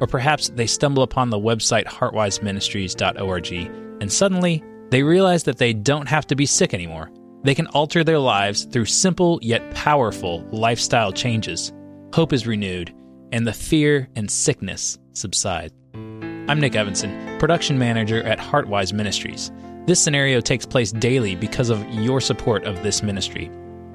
or 0.00 0.06
perhaps 0.06 0.50
they 0.50 0.68
stumble 0.68 1.02
upon 1.02 1.30
the 1.30 1.40
website 1.40 1.86
heartwiseministries.org, 1.86 3.52
and 4.00 4.12
suddenly 4.12 4.62
they 4.90 5.02
realize 5.02 5.42
that 5.42 5.58
they 5.58 5.72
don't 5.72 6.08
have 6.08 6.28
to 6.28 6.36
be 6.36 6.46
sick 6.46 6.72
anymore. 6.72 7.10
They 7.42 7.54
can 7.54 7.68
alter 7.68 8.04
their 8.04 8.18
lives 8.18 8.64
through 8.64 8.84
simple 8.84 9.38
yet 9.40 9.74
powerful 9.74 10.44
lifestyle 10.52 11.10
changes. 11.10 11.72
Hope 12.12 12.34
is 12.34 12.46
renewed, 12.46 12.94
and 13.32 13.46
the 13.46 13.52
fear 13.52 14.08
and 14.14 14.30
sickness 14.30 14.98
subside. 15.14 15.72
I'm 15.94 16.60
Nick 16.60 16.76
Evanson, 16.76 17.38
production 17.38 17.78
manager 17.78 18.22
at 18.24 18.38
Heartwise 18.38 18.92
Ministries. 18.92 19.50
This 19.86 20.02
scenario 20.02 20.40
takes 20.40 20.66
place 20.66 20.92
daily 20.92 21.34
because 21.34 21.70
of 21.70 21.82
your 21.94 22.20
support 22.20 22.64
of 22.64 22.82
this 22.82 23.02
ministry. 23.02 23.46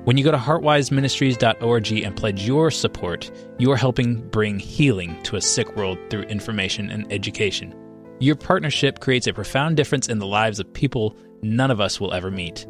When 0.06 0.18
you 0.18 0.24
go 0.24 0.32
to 0.32 0.38
heartwiseministries.org 0.38 1.92
and 1.92 2.16
pledge 2.16 2.48
your 2.48 2.72
support, 2.72 3.32
you 3.60 3.72
are 3.72 3.78
helping 3.78 4.28
bring 4.30 4.58
healing 4.58 5.22
to 5.24 5.36
a 5.36 5.42
sick 5.42 5.76
world 5.76 6.00
through 6.10 6.24
information 6.24 6.90
and 6.90 7.12
education. 7.14 7.76
Your 8.20 8.36
partnership 8.36 9.00
creates 9.02 9.28
a 9.28 9.34
profound 9.34 9.78
difference 9.78 10.08
in 10.08 10.18
the 10.18 10.26
lives 10.26 10.60
of 10.60 10.74
people 10.74 11.16
none 11.44 11.70
of 11.70 11.82
us 11.82 12.00
will 12.00 12.14
ever 12.14 12.32
meet. 12.32 12.66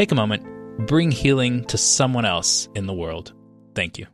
Take 0.00 0.12
a 0.12 0.14
moment, 0.14 0.86
bring 0.86 1.10
healing 1.10 1.62
to 1.66 1.76
someone 1.76 2.24
else 2.24 2.70
in 2.74 2.86
the 2.86 2.94
world. 2.94 3.34
Thank 3.74 3.98
you. 3.98 4.06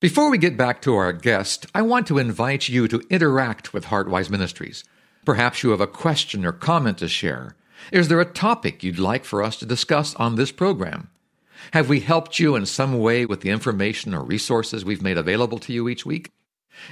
Before 0.00 0.28
we 0.28 0.36
get 0.36 0.56
back 0.56 0.82
to 0.82 0.96
our 0.96 1.12
guest, 1.12 1.64
I 1.72 1.82
want 1.82 2.08
to 2.08 2.18
invite 2.18 2.68
you 2.68 2.88
to 2.88 3.00
interact 3.08 3.72
with 3.72 3.84
Heartwise 3.84 4.30
Ministries. 4.30 4.82
Perhaps 5.24 5.62
you 5.62 5.70
have 5.70 5.80
a 5.80 5.86
question 5.86 6.44
or 6.44 6.50
comment 6.50 6.98
to 6.98 7.06
share. 7.06 7.54
Is 7.92 8.08
there 8.08 8.20
a 8.20 8.24
topic 8.24 8.82
you'd 8.82 8.98
like 8.98 9.24
for 9.24 9.44
us 9.44 9.56
to 9.58 9.64
discuss 9.64 10.16
on 10.16 10.34
this 10.34 10.50
program? 10.50 11.08
Have 11.70 11.88
we 11.88 12.00
helped 12.00 12.40
you 12.40 12.56
in 12.56 12.66
some 12.66 12.98
way 12.98 13.24
with 13.24 13.42
the 13.42 13.50
information 13.50 14.12
or 14.12 14.24
resources 14.24 14.84
we've 14.84 15.02
made 15.02 15.18
available 15.18 15.60
to 15.60 15.72
you 15.72 15.88
each 15.88 16.04
week? 16.04 16.32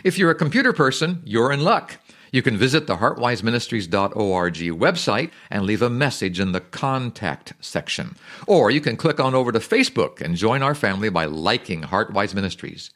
If 0.05 0.19
you're 0.19 0.31
a 0.31 0.37
computer 0.37 0.73
person, 0.73 1.21
you're 1.25 1.51
in 1.51 1.65
luck. 1.65 1.99
You 2.33 2.43
can 2.43 2.57
visit 2.57 2.87
the 2.87 2.97
heartwiseministries.org 2.97 4.55
website 4.55 5.31
and 5.51 5.65
leave 5.65 5.83
a 5.83 5.91
message 5.91 6.41
in 6.41 6.53
the 6.53 6.61
contact 6.61 7.55
section. 7.61 8.17
Or 8.47 8.71
you 8.71 8.81
can 8.81 8.97
click 8.97 9.21
on 9.21 9.35
over 9.35 9.53
to 9.53 9.59
Facebook 9.59 10.21
and 10.21 10.37
join 10.37 10.63
our 10.63 10.75
family 10.75 11.09
by 11.09 11.25
liking 11.25 11.83
Heartwise 11.83 12.35
Ministries. 12.35 12.91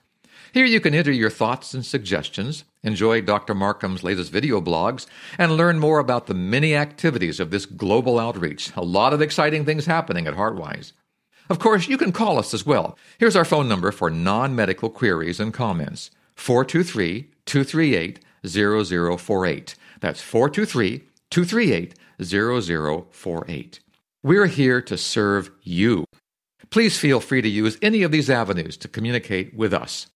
Here 0.53 0.67
you 0.67 0.81
can 0.81 0.95
enter 0.95 1.13
your 1.13 1.31
thoughts 1.31 1.73
and 1.73 1.85
suggestions, 1.85 2.65
enjoy 2.83 3.23
Dr. 3.23 3.55
Marcum's 3.55 4.03
latest 4.03 4.31
video 4.31 4.61
blogs, 4.61 5.07
and 5.39 5.57
learn 5.57 5.79
more 5.79 5.99
about 5.99 6.27
the 6.27 6.35
many 6.35 6.77
activities 6.77 7.41
of 7.41 7.51
this 7.51 7.65
global 7.65 8.19
outreach. 8.19 8.71
A 8.77 8.83
lot 8.83 9.15
of 9.15 9.23
exciting 9.23 9.65
things 9.65 9.87
happening 9.87 10.27
at 10.27 10.35
Heartwise. 10.35 10.93
Of 11.49 11.59
course, 11.59 11.89
you 11.89 11.97
can 11.97 12.13
call 12.13 12.39
us 12.39 12.53
as 12.53 12.67
well. 12.67 12.99
Here's 13.19 13.37
our 13.37 13.47
phone 13.47 13.67
number 13.67 13.93
for 13.93 14.11
non 14.11 14.55
medical 14.55 14.91
queries 14.91 15.41
and 15.41 15.55
comments 15.55 16.11
423 16.35 17.31
238 17.47 18.21
0048. 18.47 19.75
That's 20.01 20.21
423 20.21 21.05
238 21.31 21.95
0048. 22.23 23.81
We're 24.23 24.47
here 24.47 24.81
to 24.83 24.97
serve 24.97 25.51
you. 25.63 26.05
Please 26.71 26.99
feel 26.99 27.21
free 27.21 27.43
to 27.43 27.49
use 27.49 27.77
any 27.83 28.03
of 28.03 28.13
these 28.13 28.31
avenues 28.31 28.77
to 28.79 28.89
communicate 28.89 29.55
with 29.55 29.75
us. 29.75 30.07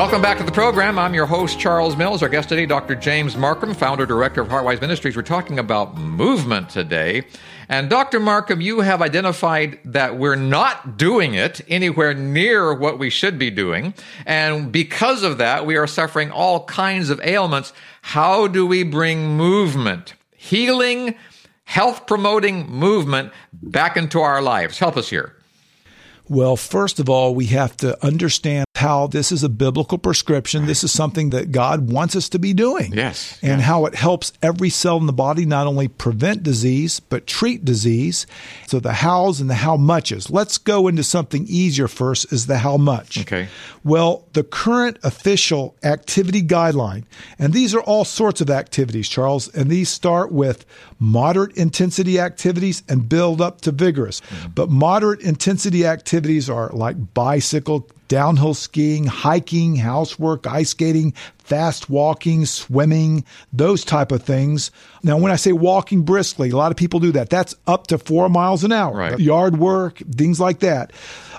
Welcome 0.00 0.22
back 0.22 0.38
to 0.38 0.44
the 0.44 0.50
program. 0.50 0.98
I'm 0.98 1.12
your 1.12 1.26
host, 1.26 1.60
Charles 1.60 1.94
Mills. 1.94 2.22
Our 2.22 2.30
guest 2.30 2.48
today, 2.48 2.64
Dr. 2.64 2.94
James 2.94 3.34
Marcum, 3.36 3.76
founder, 3.76 4.06
director 4.06 4.40
of 4.40 4.48
Heartwise 4.48 4.80
Ministries. 4.80 5.14
We're 5.14 5.20
talking 5.20 5.58
about 5.58 5.94
movement 5.98 6.70
today. 6.70 7.24
And 7.68 7.90
Dr. 7.90 8.18
Marcum, 8.18 8.62
you 8.62 8.80
have 8.80 9.02
identified 9.02 9.78
that 9.84 10.16
we're 10.16 10.36
not 10.36 10.96
doing 10.96 11.34
it 11.34 11.60
anywhere 11.68 12.14
near 12.14 12.72
what 12.72 12.98
we 12.98 13.10
should 13.10 13.38
be 13.38 13.50
doing. 13.50 13.92
And 14.24 14.72
because 14.72 15.22
of 15.22 15.36
that, 15.36 15.66
we 15.66 15.76
are 15.76 15.86
suffering 15.86 16.30
all 16.30 16.64
kinds 16.64 17.10
of 17.10 17.20
ailments. 17.22 17.74
How 18.00 18.46
do 18.46 18.66
we 18.66 18.84
bring 18.84 19.36
movement, 19.36 20.14
healing, 20.34 21.14
health 21.64 22.06
promoting 22.06 22.70
movement 22.70 23.34
back 23.52 23.98
into 23.98 24.20
our 24.20 24.40
lives? 24.40 24.78
Help 24.78 24.96
us 24.96 25.10
here. 25.10 25.36
Well, 26.26 26.56
first 26.56 27.00
of 27.00 27.10
all, 27.10 27.34
we 27.34 27.46
have 27.46 27.76
to 27.78 28.02
understand 28.02 28.64
how 28.80 29.06
this 29.06 29.30
is 29.30 29.44
a 29.44 29.48
biblical 29.48 29.98
prescription. 29.98 30.66
This 30.66 30.82
is 30.82 30.90
something 30.90 31.30
that 31.30 31.52
God 31.52 31.90
wants 31.92 32.16
us 32.16 32.28
to 32.30 32.38
be 32.38 32.52
doing. 32.52 32.92
Yes. 32.92 33.38
And 33.42 33.60
yes. 33.60 33.68
how 33.68 33.84
it 33.86 33.94
helps 33.94 34.32
every 34.42 34.70
cell 34.70 34.96
in 34.96 35.06
the 35.06 35.12
body 35.12 35.44
not 35.44 35.66
only 35.66 35.88
prevent 35.88 36.42
disease, 36.42 36.98
but 36.98 37.26
treat 37.26 37.64
disease. 37.64 38.26
So 38.66 38.80
the 38.80 38.94
hows 38.94 39.40
and 39.40 39.48
the 39.48 39.54
how 39.54 39.76
muches. 39.76 40.30
Let's 40.30 40.58
go 40.58 40.88
into 40.88 41.04
something 41.04 41.46
easier 41.48 41.88
first 41.88 42.32
is 42.32 42.46
the 42.46 42.58
how 42.58 42.76
much. 42.76 43.18
Okay. 43.20 43.48
Well, 43.84 44.24
the 44.32 44.42
current 44.42 44.98
official 45.02 45.76
activity 45.82 46.42
guideline, 46.42 47.04
and 47.38 47.52
these 47.52 47.74
are 47.74 47.82
all 47.82 48.04
sorts 48.04 48.40
of 48.40 48.50
activities, 48.50 49.08
Charles, 49.08 49.48
and 49.54 49.70
these 49.70 49.88
start 49.88 50.32
with 50.32 50.64
moderate 50.98 51.56
intensity 51.56 52.18
activities 52.18 52.82
and 52.88 53.08
build 53.08 53.40
up 53.40 53.60
to 53.62 53.72
vigorous. 53.72 54.20
Mm-hmm. 54.20 54.52
But 54.54 54.70
moderate 54.70 55.20
intensity 55.20 55.86
activities 55.86 56.48
are 56.48 56.70
like 56.70 57.14
bicycle, 57.14 57.88
downhill 58.10 58.54
skiing, 58.54 59.04
hiking, 59.06 59.76
housework, 59.76 60.44
ice 60.44 60.70
skating, 60.70 61.12
fast 61.38 61.88
walking, 61.88 62.44
swimming, 62.44 63.24
those 63.52 63.84
type 63.84 64.10
of 64.10 64.20
things. 64.20 64.72
Now, 65.04 65.16
when 65.16 65.30
I 65.30 65.36
say 65.36 65.52
walking 65.52 66.02
briskly, 66.02 66.50
a 66.50 66.56
lot 66.56 66.72
of 66.72 66.76
people 66.76 66.98
do 66.98 67.12
that. 67.12 67.30
That's 67.30 67.54
up 67.68 67.86
to 67.86 67.98
four 67.98 68.28
miles 68.28 68.64
an 68.64 68.72
hour. 68.72 68.96
Right. 68.96 69.18
Yard 69.18 69.58
work, 69.58 69.98
things 69.98 70.40
like 70.40 70.58
that. 70.58 70.92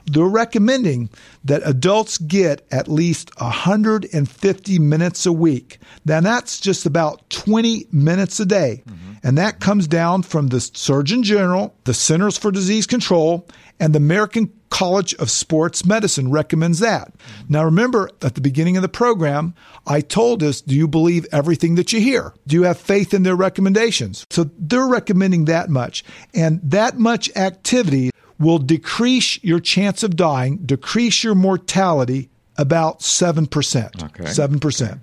They're 0.05 0.23
recommending 0.23 1.09
that 1.43 1.61
adults 1.65 2.17
get 2.17 2.65
at 2.71 2.87
least 2.87 3.37
150 3.41 4.79
minutes 4.79 5.25
a 5.25 5.33
week. 5.33 5.77
Now, 6.05 6.21
that's 6.21 6.61
just 6.61 6.85
about 6.85 7.29
20 7.29 7.85
minutes 7.91 8.39
a 8.39 8.45
day. 8.45 8.81
Mm-hmm. 8.87 9.11
And 9.23 9.37
that 9.37 9.59
comes 9.59 9.87
down 9.87 10.23
from 10.23 10.47
the 10.47 10.61
Surgeon 10.61 11.21
General, 11.21 11.75
the 11.83 11.93
Centers 11.93 12.37
for 12.37 12.49
Disease 12.49 12.87
Control, 12.87 13.45
and 13.77 13.93
the 13.93 13.97
American 13.97 14.51
College 14.71 15.13
of 15.15 15.29
Sports 15.29 15.85
Medicine 15.85 16.31
recommends 16.31 16.79
that. 16.79 17.13
Now, 17.47 17.63
remember 17.63 18.09
at 18.23 18.33
the 18.33 18.41
beginning 18.41 18.77
of 18.77 18.81
the 18.81 18.89
program, 18.89 19.53
I 19.85 20.01
told 20.01 20.41
us, 20.41 20.61
do 20.61 20.73
you 20.73 20.87
believe 20.87 21.27
everything 21.31 21.75
that 21.75 21.93
you 21.93 21.99
hear? 21.99 22.33
Do 22.47 22.55
you 22.55 22.63
have 22.63 22.79
faith 22.79 23.13
in 23.13 23.21
their 23.21 23.35
recommendations? 23.35 24.25
So 24.31 24.49
they're 24.57 24.87
recommending 24.87 25.45
that 25.45 25.69
much. 25.69 26.03
And 26.33 26.59
that 26.63 26.97
much 26.97 27.29
activity 27.35 28.09
will 28.39 28.57
decrease 28.57 29.43
your 29.43 29.59
chance 29.59 30.01
of 30.03 30.15
dying, 30.15 30.57
decrease 30.57 31.23
your 31.23 31.35
mortality 31.35 32.29
about 32.57 33.01
7%. 33.01 34.03
Okay. 34.03 34.23
7%. 34.23 34.99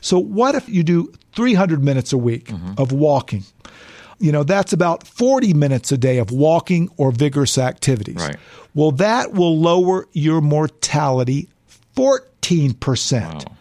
So, 0.00 0.18
what 0.18 0.54
if 0.54 0.68
you 0.68 0.82
do 0.82 1.12
300 1.32 1.82
minutes 1.82 2.12
a 2.12 2.18
week 2.18 2.46
mm-hmm. 2.46 2.74
of 2.78 2.92
walking? 2.92 3.44
You 4.18 4.32
know, 4.32 4.42
that's 4.42 4.72
about 4.72 5.06
40 5.06 5.54
minutes 5.54 5.92
a 5.92 5.98
day 5.98 6.18
of 6.18 6.30
walking 6.30 6.90
or 6.96 7.10
vigorous 7.12 7.58
activities. 7.58 8.16
Right. 8.16 8.36
Well, 8.74 8.92
that 8.92 9.32
will 9.32 9.58
lower 9.58 10.06
your 10.12 10.40
mortality 10.40 11.48
14%. 11.96 13.55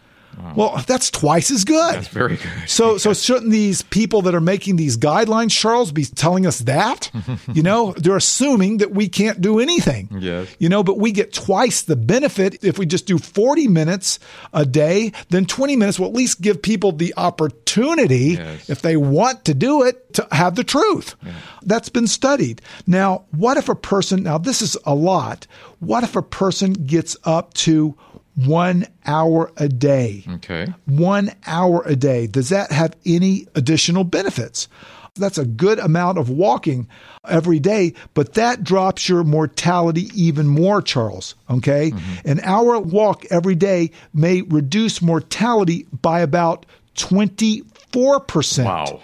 Well, 0.56 0.84
that's 0.88 1.10
twice 1.12 1.51
as 1.51 1.63
good. 1.63 1.96
That's 1.96 2.08
very 2.08 2.38
good. 2.38 2.70
So, 2.70 2.98
so 3.00 3.13
shouldn't 3.13 3.51
these 3.51 3.82
people 3.82 4.22
that 4.24 4.36
are 4.36 4.42
making 4.42 4.75
these 4.75 4.98
guidelines, 4.98 5.51
Charles, 5.51 5.92
be 5.92 6.06
telling 6.06 6.46
us 6.46 6.60
that? 6.60 7.10
you 7.54 7.63
know, 7.63 7.94
they're 7.98 8.15
assuming 8.15 8.77
that 8.77 8.92
we 8.92 9.08
can't 9.10 9.42
do 9.42 9.60
anything. 9.60 10.10
Yes. 10.20 10.54
You 10.60 10.70
know, 10.70 10.84
but 10.84 10.98
we 10.98 11.12
get 11.12 11.34
twice 11.34 11.82
the 11.82 11.96
benefit 11.96 12.63
if 12.63 12.77
we 12.77 12.86
just 12.86 13.06
do 13.06 13.18
40 13.18 13.68
minutes 13.68 14.20
a 14.54 14.65
day, 14.65 15.12
then 15.30 15.46
20 15.46 15.75
minutes 15.75 16.00
will 16.00 16.08
at 16.08 16.13
least 16.13 16.42
give 16.42 16.62
people 16.62 16.92
the 16.92 17.13
opportunity, 17.18 18.36
Yes. 18.36 18.70
if 18.70 18.82
they 18.82 18.98
want 18.98 19.46
to 19.46 19.54
do 19.54 19.84
it, 19.84 20.13
to 20.15 20.27
have 20.32 20.56
the 20.56 20.63
truth. 20.63 21.15
That's 21.63 21.89
been 21.89 22.08
studied. 22.08 22.62
Now, 22.88 23.25
what 23.32 23.58
if 23.58 23.70
a 23.70 23.75
person, 23.75 24.24
now 24.24 24.38
this 24.38 24.62
is 24.62 24.77
a 24.86 24.94
lot, 24.96 25.48
what 25.80 26.04
if 26.04 26.15
a 26.15 26.22
person 26.22 26.74
gets 26.74 27.18
up 27.24 27.54
to 27.56 27.96
one 28.36 28.86
hour 29.06 29.51
a 29.58 29.68
day? 29.68 30.24
Okay. 30.36 30.68
one 30.86 31.32
hour 31.48 31.84
a 31.86 31.96
day. 31.96 32.27
Does 32.27 32.50
that 32.50 32.72
have 32.72 32.96
any 33.06 33.48
additional 33.56 34.04
benefits? 34.04 34.68
That's 35.18 35.38
a 35.38 35.46
good 35.46 35.80
amount 35.80 36.18
of 36.18 36.30
walking 36.30 36.89
every 37.25 37.60
day, 37.60 37.94
but 38.13 38.34
that 38.34 38.65
drops 38.65 39.08
your 39.08 39.24
mortality 39.24 40.10
even 40.13 40.46
more, 40.46 40.82
Charles. 40.82 41.36
Okay. 41.50 41.92
Mm-hmm. 41.92 42.30
An 42.30 42.39
hour 42.42 42.77
walk 42.80 43.24
every 43.32 43.56
day 43.56 43.92
may 44.13 44.42
reduce 44.42 45.01
mortality 45.01 45.88
by 46.01 46.20
about 46.20 46.65
24%. 46.96 48.65
Wow. 48.65 49.01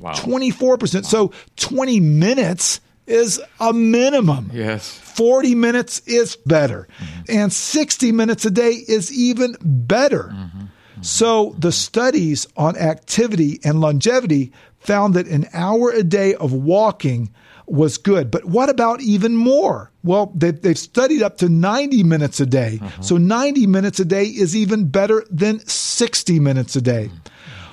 Wow. 0.00 0.12
24%. 0.14 1.04
So 1.04 1.32
20 1.56 2.00
minutes 2.00 2.80
is 3.06 3.40
a 3.60 3.72
minimum. 3.72 4.50
Yes. 4.52 4.98
40 4.98 5.54
minutes 5.54 6.00
is 6.06 6.36
better. 6.36 6.88
Mm-hmm. 6.98 7.22
And 7.28 7.52
60 7.52 8.12
minutes 8.12 8.44
a 8.44 8.50
day 8.50 8.70
is 8.70 9.12
even 9.12 9.56
better. 9.60 10.32
Mm-hmm. 10.32 10.64
So 11.02 11.54
the 11.58 11.72
studies 11.72 12.46
on 12.56 12.76
activity 12.76 13.58
and 13.64 13.80
longevity 13.80 14.52
found 14.78 15.14
that 15.14 15.26
an 15.26 15.46
hour 15.52 15.90
a 15.90 16.02
day 16.02 16.34
of 16.34 16.52
walking 16.52 17.34
was 17.66 17.98
good. 17.98 18.30
But 18.30 18.44
what 18.44 18.68
about 18.68 19.00
even 19.00 19.36
more? 19.36 19.90
Well, 20.04 20.32
they've, 20.34 20.60
they've 20.60 20.78
studied 20.78 21.22
up 21.22 21.38
to 21.38 21.48
90 21.48 22.02
minutes 22.04 22.40
a 22.40 22.46
day. 22.46 22.78
Mm-hmm. 22.80 23.02
So 23.02 23.16
90 23.16 23.66
minutes 23.66 24.00
a 24.00 24.04
day 24.04 24.24
is 24.24 24.54
even 24.54 24.88
better 24.88 25.24
than 25.30 25.60
60 25.60 26.38
minutes 26.40 26.76
a 26.76 26.82
day. 26.82 27.10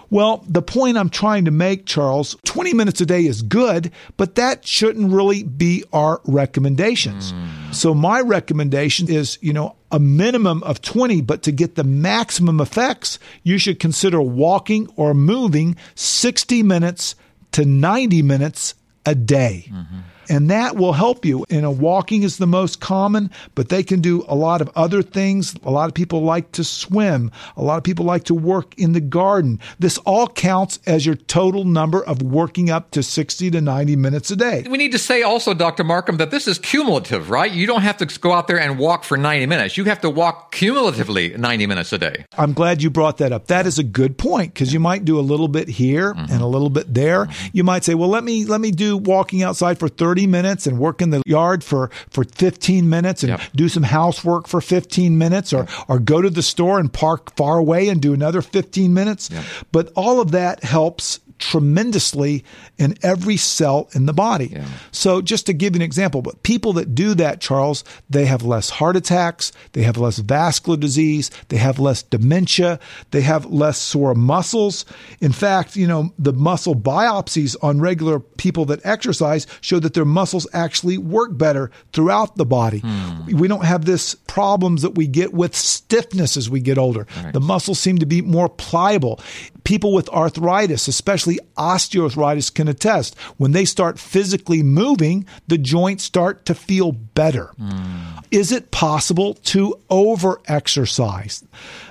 Well, 0.10 0.44
the 0.48 0.62
point 0.62 0.98
I'm 0.98 1.10
trying 1.10 1.46
to 1.46 1.52
make, 1.52 1.86
Charles, 1.86 2.36
20 2.46 2.74
minutes 2.74 3.02
a 3.02 3.06
day 3.06 3.26
is 3.26 3.42
good, 3.42 3.92
but 4.18 4.36
that 4.36 4.66
shouldn't 4.66 5.12
really 5.12 5.44
be 5.44 5.84
our 5.94 6.22
recommendations. 6.26 7.32
Hmm. 7.32 7.72
So 7.72 7.94
my 7.94 8.22
recommendation 8.22 9.10
is, 9.10 9.38
you 9.42 9.54
know, 9.54 9.76
a 9.92 10.00
minimum 10.00 10.64
of 10.64 10.82
20, 10.82 11.22
but 11.22 11.44
to 11.44 11.52
get 11.52 11.76
the 11.76 11.84
maximum 11.84 12.60
effects, 12.60 13.20
you 13.44 13.58
should 13.58 13.80
consider 13.80 14.22
walking 14.22 14.88
or 14.96 15.14
moving 15.14 15.76
60 15.96 16.64
minutes 16.64 17.16
to 17.52 17.66
90 17.66 18.22
minutes 18.22 18.76
a 19.06 19.16
day. 19.16 19.66
Mm-hmm. 19.72 20.00
And 20.30 20.50
that 20.50 20.76
will 20.76 20.94
help 20.94 21.26
you. 21.26 21.46
You 21.50 21.62
know, 21.62 21.72
walking 21.72 22.24
is 22.24 22.38
the 22.38 22.48
most 22.48 22.80
common, 22.80 23.32
but 23.56 23.70
they 23.70 23.84
can 23.84 24.00
do 24.00 24.24
a 24.28 24.36
lot 24.36 24.62
of 24.62 24.70
other 24.76 25.02
things. 25.02 25.56
A 25.64 25.72
lot 25.72 25.90
of 25.90 25.96
people 25.96 26.22
like 26.22 26.52
to 26.54 26.64
swim. 26.64 27.32
A 27.58 27.64
lot 27.64 27.78
of 27.78 27.84
people 27.84 28.06
like 28.06 28.26
to 28.26 28.36
work 28.36 28.78
in 28.78 28.94
the 28.94 29.02
garden. 29.02 29.60
This 29.80 29.98
all 30.00 30.28
counts 30.28 30.80
as 30.86 31.06
your 31.06 31.16
total 31.16 31.66
number 31.66 32.04
of 32.04 32.22
working 32.22 32.70
up 32.70 32.92
to 32.92 33.02
60 33.02 33.52
to 33.52 33.62
90 33.62 33.96
minutes 33.96 34.30
a 34.32 34.36
day. 34.36 34.66
We 34.70 34.78
need 34.78 34.92
to 34.92 35.00
say 35.00 35.24
also, 35.24 35.54
Dr. 35.54 35.84
Marcum, 35.84 36.18
that 36.20 36.32
this 36.32 36.48
is 36.48 36.60
cumulative, 36.60 37.30
right? 37.30 37.52
You 37.52 37.66
don't 37.66 37.82
have 37.82 37.98
to 37.98 38.20
go 38.20 38.34
out 38.34 38.48
there 38.48 38.60
and 38.60 38.78
walk 38.78 39.04
for 39.04 39.18
90 39.18 39.48
minutes. 39.48 39.78
You 39.78 39.86
have 39.86 40.02
to 40.02 40.10
walk 40.10 40.52
cumulatively 40.52 41.36
90 41.36 41.66
minutes 41.66 41.92
a 41.92 41.98
day. 41.98 42.26
I'm 42.38 42.54
glad 42.54 42.84
you 42.84 42.90
brought 42.90 43.18
that 43.18 43.32
up. 43.32 43.48
That 43.48 43.66
is 43.66 43.80
a 43.80 43.84
good 43.84 44.18
point 44.18 44.54
because 44.54 44.72
you 44.74 44.80
might 44.80 45.06
do 45.06 45.20
a 45.20 45.22
little 45.22 45.48
bit 45.48 45.68
here 45.68 46.14
mm-hmm. 46.14 46.32
and 46.32 46.42
a 46.42 46.46
little 46.46 46.70
bit 46.70 46.94
there. 46.94 47.28
You 47.52 47.64
might 47.64 47.84
say, 47.84 47.96
"Well, 47.96 48.10
let 48.10 48.24
me 48.24 48.46
let 48.46 48.62
me 48.62 48.72
do 48.72 48.98
walking 48.98 49.42
outside 49.42 49.80
for 49.80 49.88
30 49.88 50.19
minutes 50.28 50.66
and 50.68 50.80
work 50.80 51.02
in 51.02 51.10
the 51.10 51.22
yard 51.26 51.64
for 51.64 51.90
for 52.10 52.24
15 52.24 52.90
minutes 52.90 53.24
and 53.24 53.30
Yep. 53.32 53.42
do 53.56 53.70
some 53.70 53.84
housework 53.84 54.48
for 54.48 54.62
15 54.62 55.18
minutes 55.18 55.54
or 55.54 55.68
or 55.88 56.00
go 56.00 56.22
to 56.22 56.30
the 56.30 56.42
store 56.44 56.80
and 56.80 56.92
park 56.92 57.36
far 57.36 57.58
away 57.58 57.90
and 57.90 58.02
do 58.02 58.14
another 58.14 58.42
15 58.42 58.94
minutes." 58.94 59.30
But 59.72 59.92
all 59.96 60.20
of 60.22 60.32
that 60.32 60.64
helps 60.64 61.20
tremendously 61.40 62.44
in 62.78 62.96
every 63.02 63.38
cell 63.38 63.90
in 63.94 64.06
the 64.06 64.14
body. 64.14 64.48
So 64.92 65.22
just 65.22 65.46
to 65.48 65.54
give 65.54 65.74
you 65.74 65.80
an 65.80 65.82
example, 65.82 66.22
but 66.22 66.44
people 66.44 66.74
that 66.74 66.94
do 66.94 67.16
that, 67.16 67.42
Charles, 67.42 67.84
they 68.10 68.26
have 68.26 68.44
less 68.44 68.70
heart 68.70 68.96
attacks, 68.96 69.52
they 69.72 69.84
have 69.84 69.98
less 69.98 70.20
vascular 70.20 70.78
disease, 70.78 71.32
they 71.48 71.58
have 71.58 71.80
less 71.80 72.04
dementia, 72.04 72.80
they 73.12 73.22
have 73.22 73.46
less 73.46 73.78
sore 73.78 74.14
muscles. 74.16 74.86
In 75.22 75.32
fact, 75.32 75.76
you 75.76 75.88
know, 75.88 76.14
the 76.20 76.34
muscle 76.34 76.76
biopsies 76.76 77.56
on 77.62 77.80
regular 77.80 78.20
people 78.20 78.66
that 78.66 78.86
exercise 78.86 79.48
show 79.62 79.80
that 79.80 79.94
their 79.94 80.06
muscles 80.06 80.46
actually 80.54 80.98
work 80.98 81.38
better 81.38 81.72
throughout 81.94 82.36
the 82.36 82.46
body. 82.46 82.80
Hmm. 82.80 83.38
We 83.38 83.48
don't 83.48 83.66
have 83.66 83.86
this 83.86 84.16
problems 84.28 84.82
that 84.82 84.96
we 84.96 85.08
get 85.08 85.34
with 85.34 85.56
stiffness 85.56 86.36
as 86.36 86.50
we 86.50 86.60
get 86.60 86.78
older. 86.78 87.08
The 87.32 87.40
muscles 87.40 87.80
seem 87.80 87.98
to 88.00 88.06
be 88.06 88.22
more 88.22 88.50
pliable. 88.50 89.20
People 89.64 89.94
with 89.94 90.10
arthritis, 90.10 90.88
especially 90.88 91.40
osteoarthritis, 91.58 92.54
can 92.54 92.68
attest. 92.68 93.18
When 93.38 93.52
they 93.52 93.66
start 93.66 94.00
physically 94.00 94.64
moving, 94.64 95.26
the 95.48 95.58
joints 95.58 96.04
start 96.04 96.46
to 96.46 96.56
feel 96.56 96.92
better. 96.92 97.52
Hmm. 97.58 98.20
Is 98.32 98.52
it 98.52 98.72
possible 98.72 99.34
to 99.34 99.80
over 99.90 100.40
exercise? 100.48 101.44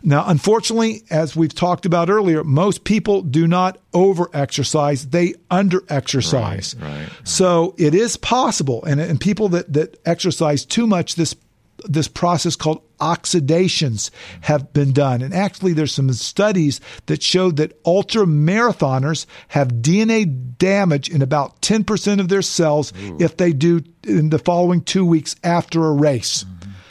Now, 0.03 0.25
unfortunately, 0.27 1.03
as 1.11 1.35
we've 1.35 1.55
talked 1.55 1.85
about 1.85 2.11
earlier, 2.11 2.45
most 2.45 2.85
people 2.85 3.23
do 3.23 3.47
not 3.47 3.79
over 3.93 4.29
exercise, 4.33 5.09
they 5.09 5.35
under 5.51 5.83
exercise. 5.89 6.77
Right, 6.79 7.01
right. 7.01 7.09
So 7.25 7.75
it 7.77 7.95
is 7.95 8.17
possible. 8.17 8.85
And, 8.85 9.01
and 9.01 9.21
people 9.21 9.49
that, 9.51 9.73
that 9.73 10.01
exercise 10.07 10.65
too 10.65 10.87
much, 10.87 11.17
this 11.17 11.35
this 11.85 12.09
process 12.09 12.57
called 12.57 12.83
oxidations 12.99 14.11
have 14.43 14.73
been 14.73 14.93
done. 14.93 15.23
And 15.23 15.33
actually, 15.33 15.73
there's 15.73 15.93
some 15.93 16.13
studies 16.13 16.81
that 17.07 17.23
showed 17.23 17.57
that 17.57 17.79
ultra 17.87 18.25
marathoners 18.25 19.27
have 19.49 19.69
DNA 19.69 20.57
damage 20.59 21.09
in 21.09 21.23
about 21.23 21.61
10% 21.63 22.21
of 22.21 22.29
their 22.29 22.43
cells 22.43 22.93
if 23.21 23.37
they 23.37 23.53
do 23.53 23.83
in 24.05 24.31
the 24.31 24.39
following 24.39 24.83
two 24.83 25.05
weeks 25.05 25.37
after 25.45 25.85
a 25.87 25.93
race. 25.93 26.45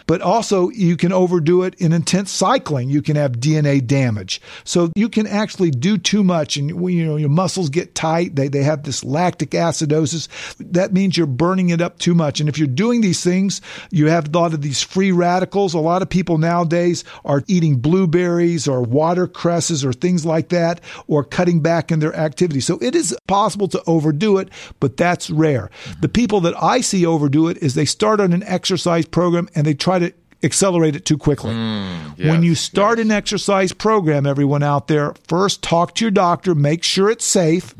But 0.08 0.22
also, 0.22 0.70
you 0.70 0.98
can 0.98 1.12
overdo 1.12 1.64
it 1.64 1.76
in 1.76 1.94
intense 1.94 2.32
cycling. 2.32 2.90
You 2.90 3.02
can 3.02 3.16
have 3.18 3.34
DNA 3.34 3.86
damage. 3.86 4.42
So 4.64 4.92
you 4.96 5.10
can 5.10 5.28
actually 5.28 5.72
do 5.72 5.98
too 5.98 6.24
much, 6.24 6.58
and 6.58 6.70
you 6.70 7.06
know 7.06 7.18
your 7.18 7.30
muscles 7.30 7.70
get 7.70 7.94
tight. 7.94 8.36
They 8.36 8.48
they 8.48 8.64
have 8.64 8.84
this 8.84 9.04
lactic 9.04 9.52
acidosis. 9.52 10.28
That 10.60 10.94
means 10.94 11.18
you're 11.18 11.28
burning 11.28 11.70
it 11.70 11.82
up 11.82 12.00
too 12.00 12.16
much. 12.16 12.40
And 12.40 12.48
if 12.48 12.58
you're 12.58 12.68
doing 12.68 13.02
these 13.02 13.24
things, 13.24 13.62
you 13.92 14.08
have 14.08 14.34
a 14.34 14.38
lot 14.38 14.54
of 14.54 14.62
these 14.62 14.82
free 14.82 15.12
radicals. 15.12 15.74
A 15.74 15.80
lot 15.80 16.02
of 16.02 16.10
people 16.10 16.38
nowadays 16.38 17.04
are 17.26 17.44
eating 17.48 17.78
blueberries 17.78 18.68
or 18.68 18.82
watercresses 18.82 19.84
or 19.84 19.94
things 19.94 20.26
like 20.26 20.50
that, 20.50 20.82
or 21.08 21.24
cutting 21.24 21.60
back 21.60 21.92
in 21.92 22.00
their 22.00 22.16
activity. 22.16 22.62
So 22.62 22.78
it 22.82 22.96
is 22.96 23.16
possible 23.28 23.68
to 23.70 23.84
overdo 23.86 24.38
it, 24.38 24.50
but 24.80 24.98
that's 24.98 25.30
rare. 25.30 25.70
The 26.00 26.10
people 26.10 26.40
that 26.42 26.62
I 26.62 26.82
see 26.82 27.06
overdo 27.06 27.50
it 27.50 27.58
is 27.58 27.76
they 27.76 27.86
start 27.86 28.20
on 28.20 28.32
an 28.34 28.44
exercise 28.44 29.06
program 29.06 29.50
and 29.54 29.68
they 29.68 29.74
try 29.74 29.97
accelerate 30.44 30.96
it 30.96 31.06
too 31.06 31.18
quickly. 31.18 31.52
Mm, 31.52 32.18
when 32.18 32.42
yes, 32.42 32.44
you 32.44 32.56
start 32.56 33.00
an 33.00 33.12
exercise 33.12 33.74
program, 33.74 34.26
everyone 34.26 34.64
out 34.64 34.88
there, 34.88 35.14
first 35.28 35.62
talk 35.62 35.96
to 35.96 36.06
your 36.06 36.12
doctor, 36.12 36.56
make 36.56 36.84
sure 36.84 37.10
it's 37.10 37.26
safe. 37.26 37.74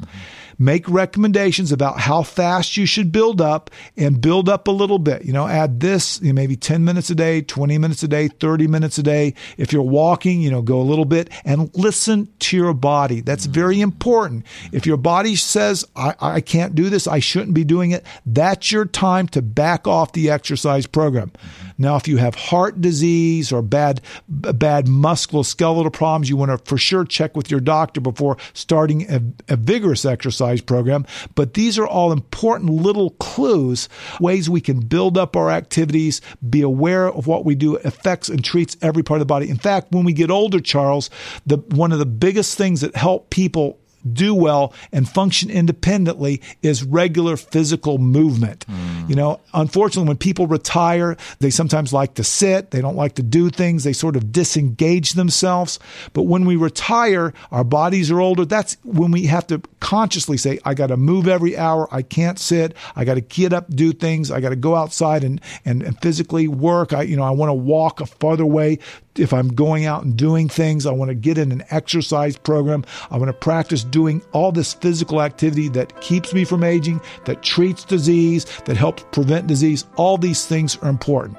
Make 0.60 0.90
recommendations 0.90 1.72
about 1.72 2.00
how 2.00 2.24
fast 2.24 2.78
you 2.78 2.88
should 2.88 3.12
build 3.12 3.40
up 3.40 3.70
and 3.96 4.20
build 4.20 4.50
up 4.50 4.68
a 4.68 4.72
little 4.72 4.98
bit. 4.98 5.24
You 5.24 5.32
know, 5.32 5.48
add 5.48 5.82
this, 5.82 6.20
you 6.20 6.30
know, 6.30 6.34
maybe 6.34 6.56
10 6.56 6.84
minutes 6.84 7.12
a 7.12 7.16
day, 7.16 7.42
20 7.44 7.78
minutes 7.78 8.02
a 8.02 8.08
day, 8.08 8.28
30 8.28 8.66
minutes 8.66 8.98
a 8.98 9.04
day. 9.04 9.36
If 9.58 9.72
you're 9.72 9.84
walking, 9.84 10.42
you 10.42 10.50
know, 10.50 10.64
go 10.64 10.80
a 10.80 10.82
little 10.82 11.06
bit 11.06 11.30
and 11.46 11.70
listen 11.76 12.28
to 12.40 12.58
your 12.58 12.74
body. 12.74 13.22
That's 13.22 13.46
mm. 13.46 13.52
very 13.52 13.82
important. 13.82 14.48
If 14.72 14.88
your 14.88 14.98
body 14.98 15.36
says, 15.36 15.86
I, 15.96 16.16
I 16.20 16.42
can't 16.42 16.74
do 16.74 16.90
this, 16.90 17.08
I 17.08 17.20
shouldn't 17.20 17.54
be 17.54 17.64
doing 17.64 17.92
it, 17.92 18.04
that's 18.26 18.72
your 18.72 18.86
time 18.86 19.28
to 19.30 19.44
back 19.44 19.86
off 19.86 20.14
the 20.14 20.32
exercise 20.32 20.88
program. 20.88 21.30
Mm-hmm. 21.30 21.67
Now, 21.78 21.96
if 21.96 22.08
you 22.08 22.18
have 22.18 22.36
heart 22.36 22.82
disease 22.82 23.52
or 23.52 23.62
bad, 23.62 24.02
bad 24.28 24.88
musculoskeletal 24.88 25.94
problems, 25.94 26.30
you 26.30 26.38
want 26.38 26.52
to 26.52 26.58
for 26.70 26.78
sure 26.78 27.06
check 27.06 27.36
with 27.38 27.52
your 27.52 27.60
doctor 27.60 28.02
before 28.02 28.38
starting 28.54 29.10
a, 29.12 29.22
a 29.50 29.56
vigorous 29.56 30.06
exercise 30.06 30.62
program. 30.62 31.06
But 31.36 31.54
these 31.54 31.78
are 31.78 31.88
all 31.88 32.12
important 32.12 32.72
little 32.72 33.12
clues, 33.12 33.90
ways 34.20 34.50
we 34.50 34.62
can 34.62 34.80
build 34.80 35.18
up 35.18 35.36
our 35.36 35.52
activities, 35.52 36.22
be 36.50 36.62
aware 36.62 37.08
of 37.08 37.28
what 37.28 37.46
we 37.46 37.56
do 37.56 37.76
affects 37.78 38.30
and 38.30 38.44
treats 38.44 38.76
every 38.82 39.04
part 39.04 39.22
of 39.22 39.28
the 39.28 39.32
body. 39.32 39.50
In 39.50 39.58
fact, 39.58 39.92
when 39.92 40.06
we 40.06 40.14
get 40.14 40.32
older, 40.32 40.60
Charles, 40.60 41.10
the 41.46 41.58
one 41.58 41.92
of 41.92 42.00
the 42.00 42.06
biggest 42.06 42.58
things 42.58 42.82
that 42.82 42.96
help 42.96 43.30
people 43.30 43.80
do 44.14 44.34
well 44.34 44.74
and 44.92 45.08
function 45.08 45.50
independently 45.50 46.42
is 46.62 46.84
regular 46.84 47.38
physical 47.38 47.98
movement. 47.98 48.66
Hmm. 48.66 49.06
You 49.10 49.16
know, 49.16 49.42
unfortunately, 49.54 50.08
when 50.08 50.18
people 50.18 50.48
retire, 50.48 51.18
they 51.40 51.50
sometimes 51.50 51.94
like 51.94 52.16
to 52.16 52.24
sit, 52.24 52.72
they 52.72 52.82
don't 52.82 52.96
like 52.96 53.16
to 53.16 53.24
do 53.24 53.50
things, 53.50 53.84
they 53.84 53.94
sort 53.94 54.16
of 54.16 54.32
disengage 54.32 55.14
themselves. 55.14 55.80
But 56.14 56.24
when 56.24 56.46
we 56.46 56.56
retire, 56.56 57.34
our 57.52 57.64
bodies 57.64 58.12
are 58.12 58.20
older. 58.20 58.46
That's 58.46 58.78
when 58.84 59.12
we 59.12 59.24
have 59.24 59.48
to 59.48 59.62
consciously 59.80 60.38
say, 60.38 60.60
I 60.66 60.74
got 60.74 60.88
to 60.88 60.98
move 60.98 61.28
every 61.28 61.58
hour. 61.58 61.88
I 61.92 62.02
can't 62.02 62.40
sit. 62.40 62.76
I 62.96 63.06
got 63.06 63.16
to 63.16 63.22
get 63.22 63.54
up, 63.54 63.70
do 63.70 63.94
things. 63.94 64.32
I 64.32 64.42
got 64.42 64.50
to 64.50 64.56
go 64.56 64.76
outside 64.76 65.24
and, 65.24 65.42
and, 65.66 65.84
and 65.84 66.00
physically 66.02 66.48
work. 66.48 66.94
I, 66.94 67.04
you 67.04 67.16
know, 67.16 67.24
I 67.24 67.32
want 67.32 67.50
to 67.50 67.54
walk 67.54 68.02
a 68.02 68.06
farther 68.06 68.46
way 68.46 68.80
if 69.20 69.34
I'm 69.34 69.50
going 69.50 69.86
out 69.86 70.04
and 70.04 70.16
doing 70.16 70.50
things, 70.50 70.86
I 70.86 70.92
want 70.92 71.10
to 71.10 71.16
get 71.16 71.38
in 71.38 71.52
an 71.52 71.64
exercise 71.70 72.38
program. 72.38 72.86
I 73.10 73.18
want 73.18 73.30
to 73.30 73.34
practice 73.34 73.84
doing 73.84 74.22
all 74.32 74.52
this 74.52 74.74
physical 74.74 75.22
activity 75.22 75.70
that 75.70 76.00
keeps 76.02 76.34
me 76.34 76.46
from 76.46 76.64
aging, 76.64 77.02
that 77.26 77.44
treats 77.44 77.84
disease, 77.84 78.46
that 78.66 78.78
helps 78.78 79.04
prevent 79.12 79.48
disease. 79.48 79.86
All 79.96 80.18
these 80.18 80.46
things 80.46 80.78
are 80.78 80.90
important. 80.90 81.38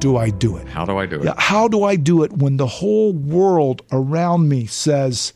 Do 0.00 0.16
I 0.16 0.30
do 0.30 0.56
it? 0.56 0.68
How 0.68 0.84
do 0.84 0.96
I 0.96 1.06
do 1.06 1.16
it? 1.16 1.24
Yeah, 1.24 1.34
how 1.36 1.68
do 1.68 1.84
I 1.84 1.96
do 1.96 2.22
it 2.22 2.32
when 2.32 2.56
the 2.56 2.66
whole 2.66 3.12
world 3.12 3.82
around 3.92 4.48
me 4.48 4.66
says, 4.66 5.32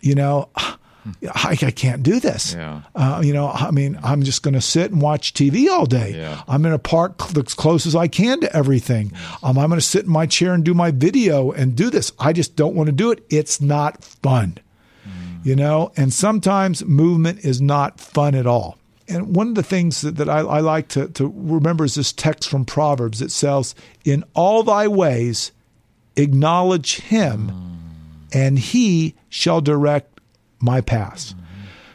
you 0.00 0.14
know, 0.14 0.48
I, 0.56 1.56
I 1.62 1.70
can't 1.70 2.02
do 2.02 2.20
this. 2.20 2.54
Yeah. 2.54 2.82
Uh, 2.94 3.20
you 3.24 3.32
know, 3.32 3.48
I 3.48 3.70
mean, 3.70 3.98
I'm 4.02 4.22
just 4.22 4.42
going 4.42 4.54
to 4.54 4.60
sit 4.60 4.90
and 4.90 5.00
watch 5.00 5.32
TV 5.32 5.68
all 5.70 5.86
day. 5.86 6.14
Yeah. 6.16 6.42
I'm 6.46 6.62
going 6.62 6.74
to 6.74 6.78
park 6.78 7.20
cl- 7.22 7.44
as 7.46 7.54
close 7.54 7.86
as 7.86 7.94
I 7.96 8.08
can 8.08 8.40
to 8.40 8.54
everything. 8.56 9.12
Um, 9.42 9.58
I'm 9.58 9.68
going 9.68 9.80
to 9.80 9.86
sit 9.86 10.04
in 10.04 10.10
my 10.10 10.26
chair 10.26 10.52
and 10.52 10.64
do 10.64 10.74
my 10.74 10.90
video 10.90 11.50
and 11.50 11.74
do 11.76 11.90
this. 11.90 12.12
I 12.18 12.32
just 12.32 12.56
don't 12.56 12.74
want 12.74 12.88
to 12.88 12.92
do 12.92 13.10
it. 13.10 13.24
It's 13.30 13.60
not 13.60 14.04
fun. 14.04 14.58
You 15.44 15.54
know, 15.54 15.92
and 15.96 16.12
sometimes 16.12 16.84
movement 16.84 17.44
is 17.44 17.60
not 17.60 18.00
fun 18.00 18.34
at 18.34 18.46
all. 18.46 18.76
And 19.08 19.34
one 19.34 19.48
of 19.48 19.54
the 19.54 19.62
things 19.62 20.02
that, 20.02 20.16
that 20.16 20.28
I, 20.28 20.40
I 20.40 20.60
like 20.60 20.88
to, 20.88 21.08
to 21.08 21.32
remember 21.34 21.84
is 21.84 21.94
this 21.94 22.12
text 22.12 22.48
from 22.48 22.64
Proverbs 22.64 23.22
It 23.22 23.30
says, 23.30 23.74
In 24.04 24.24
all 24.34 24.62
thy 24.62 24.86
ways, 24.86 25.52
acknowledge 26.16 26.96
him, 26.96 27.50
mm. 27.50 28.36
and 28.36 28.58
he 28.58 29.14
shall 29.28 29.60
direct 29.60 30.20
my 30.60 30.80
paths. 30.80 31.34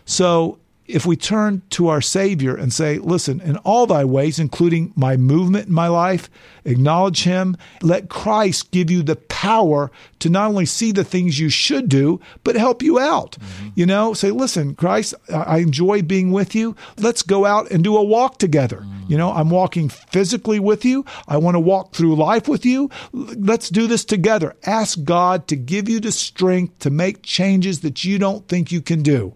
So 0.05 0.59
if 0.85 1.05
we 1.05 1.15
turn 1.15 1.61
to 1.71 1.87
our 1.87 2.01
Savior 2.01 2.55
and 2.55 2.73
say, 2.73 2.97
listen, 2.97 3.39
in 3.39 3.57
all 3.57 3.87
thy 3.87 4.03
ways, 4.03 4.39
including 4.39 4.91
my 4.95 5.15
movement 5.15 5.67
in 5.67 5.73
my 5.73 5.87
life, 5.87 6.29
acknowledge 6.65 7.23
him, 7.23 7.55
let 7.81 8.09
Christ 8.09 8.71
give 8.71 8.91
you 8.91 9.01
the 9.01 9.15
power 9.15 9.91
to 10.19 10.29
not 10.29 10.49
only 10.49 10.65
see 10.65 10.91
the 10.91 11.03
things 11.03 11.39
you 11.39 11.49
should 11.49 11.87
do, 11.87 12.19
but 12.43 12.55
help 12.55 12.81
you 12.83 12.99
out. 12.99 13.37
Mm-hmm. 13.39 13.69
You 13.75 13.85
know, 13.85 14.13
say, 14.13 14.31
listen, 14.31 14.75
Christ, 14.75 15.13
I 15.33 15.53
I 15.53 15.57
enjoy 15.57 16.01
being 16.01 16.31
with 16.31 16.55
you. 16.55 16.75
Let's 16.97 17.21
go 17.21 17.45
out 17.45 17.69
and 17.69 17.83
do 17.83 17.95
a 17.95 18.03
walk 18.03 18.39
together. 18.39 18.77
Mm. 18.77 19.09
You 19.09 19.17
know, 19.19 19.31
I'm 19.31 19.51
walking 19.51 19.87
physically 19.87 20.59
with 20.59 20.83
you. 20.83 21.05
I 21.27 21.37
want 21.37 21.53
to 21.53 21.59
walk 21.59 21.93
through 21.93 22.15
life 22.15 22.47
with 22.47 22.65
you. 22.65 22.89
Let's 23.11 23.69
do 23.69 23.85
this 23.85 24.03
together. 24.03 24.55
Ask 24.65 25.03
God 25.03 25.47
to 25.49 25.55
give 25.55 25.87
you 25.87 25.99
the 25.99 26.11
strength 26.11 26.79
to 26.79 26.89
make 26.89 27.21
changes 27.21 27.81
that 27.81 28.03
you 28.03 28.17
don't 28.17 28.47
think 28.47 28.71
you 28.71 28.81
can 28.81 29.03
do. 29.03 29.35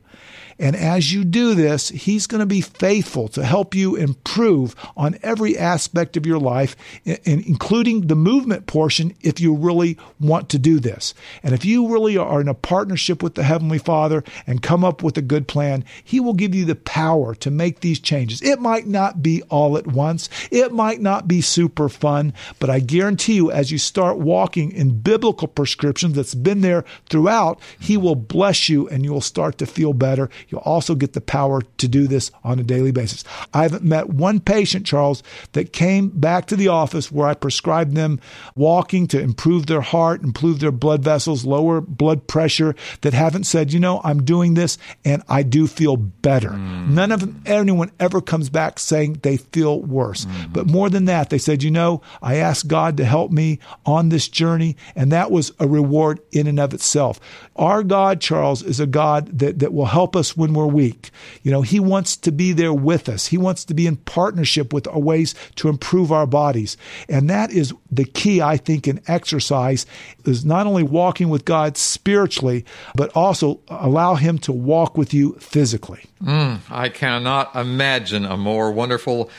And 0.59 0.75
as 0.75 1.13
you 1.13 1.23
do 1.23 1.53
this, 1.53 1.89
He's 1.89 2.27
going 2.27 2.39
to 2.39 2.45
be 2.45 2.61
faithful 2.61 3.27
to 3.29 3.45
help 3.45 3.75
you 3.75 3.95
improve 3.95 4.75
on 4.95 5.17
every 5.21 5.57
aspect 5.57 6.17
of 6.17 6.25
your 6.25 6.39
life, 6.39 6.75
including 7.05 8.07
the 8.07 8.15
movement 8.15 8.65
portion 8.65 9.13
if 9.21 9.39
you 9.39 9.53
really 9.53 9.97
want 10.19 10.49
to 10.49 10.59
do 10.59 10.79
this. 10.79 11.13
And 11.43 11.53
if 11.53 11.63
you 11.63 11.87
really 11.87 12.17
are 12.17 12.41
in 12.41 12.47
a 12.47 12.53
partnership 12.53 13.21
with 13.21 13.35
the 13.35 13.43
Heavenly 13.43 13.77
Father 13.77 14.23
and 14.45 14.61
come 14.61 14.83
up 14.83 15.03
with 15.03 15.17
a 15.17 15.21
good 15.21 15.47
plan, 15.47 15.85
He 16.03 16.19
will 16.19 16.33
give 16.33 16.55
you 16.55 16.65
the 16.65 16.75
power 16.75 17.35
to 17.35 17.51
make 17.51 17.81
these 17.81 17.99
changes. 17.99 18.41
It 18.41 18.59
might 18.59 18.87
not 18.87 19.21
be 19.21 19.43
all 19.43 19.77
at 19.77 19.87
once, 19.87 20.29
it 20.51 20.71
might 20.71 21.01
not 21.01 21.27
be 21.27 21.41
super 21.41 21.89
fun, 21.89 22.33
but 22.59 22.69
I 22.69 22.79
guarantee 22.79 23.35
you, 23.35 23.51
as 23.51 23.71
you 23.71 23.77
start 23.77 24.17
walking 24.17 24.71
in 24.71 24.99
biblical 24.99 25.47
prescriptions 25.47 26.15
that's 26.15 26.35
been 26.35 26.61
there 26.61 26.83
throughout, 27.09 27.59
He 27.79 27.97
will 27.97 28.15
bless 28.15 28.69
you 28.69 28.87
and 28.89 29.03
you 29.03 29.13
will 29.13 29.21
start 29.21 29.57
to 29.59 29.65
feel 29.65 29.93
better. 29.93 30.29
You'll 30.49 30.61
also 30.61 30.95
get 30.95 31.13
the 31.13 31.21
power 31.21 31.61
to 31.61 31.87
do 31.87 32.07
this 32.07 32.31
on 32.43 32.59
a 32.59 32.63
daily 32.63 32.91
basis. 32.91 33.23
I 33.53 33.63
haven't 33.63 33.83
met 33.83 34.09
one 34.09 34.39
patient, 34.39 34.85
Charles, 34.85 35.23
that 35.53 35.73
came 35.73 36.09
back 36.09 36.47
to 36.47 36.55
the 36.55 36.69
office 36.69 37.11
where 37.11 37.27
I 37.27 37.33
prescribed 37.33 37.95
them 37.95 38.19
walking 38.55 39.07
to 39.07 39.19
improve 39.19 39.65
their 39.65 39.81
heart, 39.81 40.23
improve 40.23 40.59
their 40.59 40.71
blood 40.71 41.03
vessels, 41.03 41.45
lower 41.45 41.81
blood 41.81 42.27
pressure, 42.27 42.75
that 43.01 43.13
haven't 43.13 43.45
said, 43.45 43.73
you 43.73 43.79
know, 43.79 44.01
I'm 44.03 44.23
doing 44.23 44.53
this 44.53 44.77
and 45.03 45.23
I 45.27 45.43
do 45.43 45.67
feel 45.67 45.97
better. 45.97 46.49
Mm. 46.49 46.89
None 46.89 47.11
of 47.11 47.19
them, 47.19 47.41
anyone 47.45 47.91
ever 47.99 48.21
comes 48.21 48.49
back 48.49 48.79
saying 48.79 49.19
they 49.23 49.37
feel 49.37 49.81
worse. 49.81 50.25
Mm-hmm. 50.25 50.53
But 50.53 50.67
more 50.67 50.89
than 50.89 51.05
that, 51.05 51.29
they 51.29 51.37
said, 51.37 51.63
you 51.63 51.71
know, 51.71 52.01
I 52.21 52.35
asked 52.35 52.67
God 52.67 52.97
to 52.97 53.05
help 53.05 53.31
me 53.31 53.59
on 53.85 54.09
this 54.09 54.27
journey, 54.27 54.77
and 54.95 55.11
that 55.11 55.31
was 55.31 55.51
a 55.59 55.67
reward 55.67 56.19
in 56.31 56.47
and 56.47 56.59
of 56.59 56.73
itself. 56.73 57.19
Our 57.55 57.83
God, 57.83 58.21
Charles, 58.21 58.61
is 58.61 58.79
a 58.79 58.87
God 58.87 59.39
that, 59.39 59.59
that 59.59 59.73
will 59.73 59.85
help 59.85 60.15
us 60.15 60.36
when 60.37 60.53
we're 60.53 60.67
weak. 60.67 61.09
You 61.43 61.51
know, 61.51 61.61
He 61.61 61.79
wants 61.79 62.15
to 62.17 62.31
be 62.31 62.53
there 62.53 62.73
with 62.73 63.09
us. 63.09 63.27
He 63.27 63.37
wants 63.37 63.65
to 63.65 63.73
be 63.73 63.87
in 63.87 63.97
partnership 63.97 64.71
with 64.71 64.87
our 64.87 64.99
ways 64.99 65.35
to 65.55 65.69
improve 65.69 66.11
our 66.11 66.25
bodies. 66.25 66.77
And 67.09 67.29
that 67.29 67.51
is 67.51 67.73
the 67.91 68.05
key, 68.05 68.41
I 68.41 68.57
think, 68.57 68.87
in 68.87 69.01
exercise 69.07 69.85
is 70.25 70.45
not 70.45 70.67
only 70.67 70.83
walking 70.83 71.29
with 71.29 71.45
God 71.45 71.77
spiritually, 71.77 72.65
but 72.95 73.11
also 73.15 73.59
allow 73.67 74.15
Him 74.15 74.37
to 74.39 74.51
walk 74.53 74.97
with 74.97 75.13
you 75.13 75.33
physically. 75.39 76.03
Mm, 76.23 76.59
I 76.69 76.89
cannot 76.89 77.55
imagine 77.55 78.25
a 78.25 78.37
more 78.37 78.71
wonderful 78.71 79.29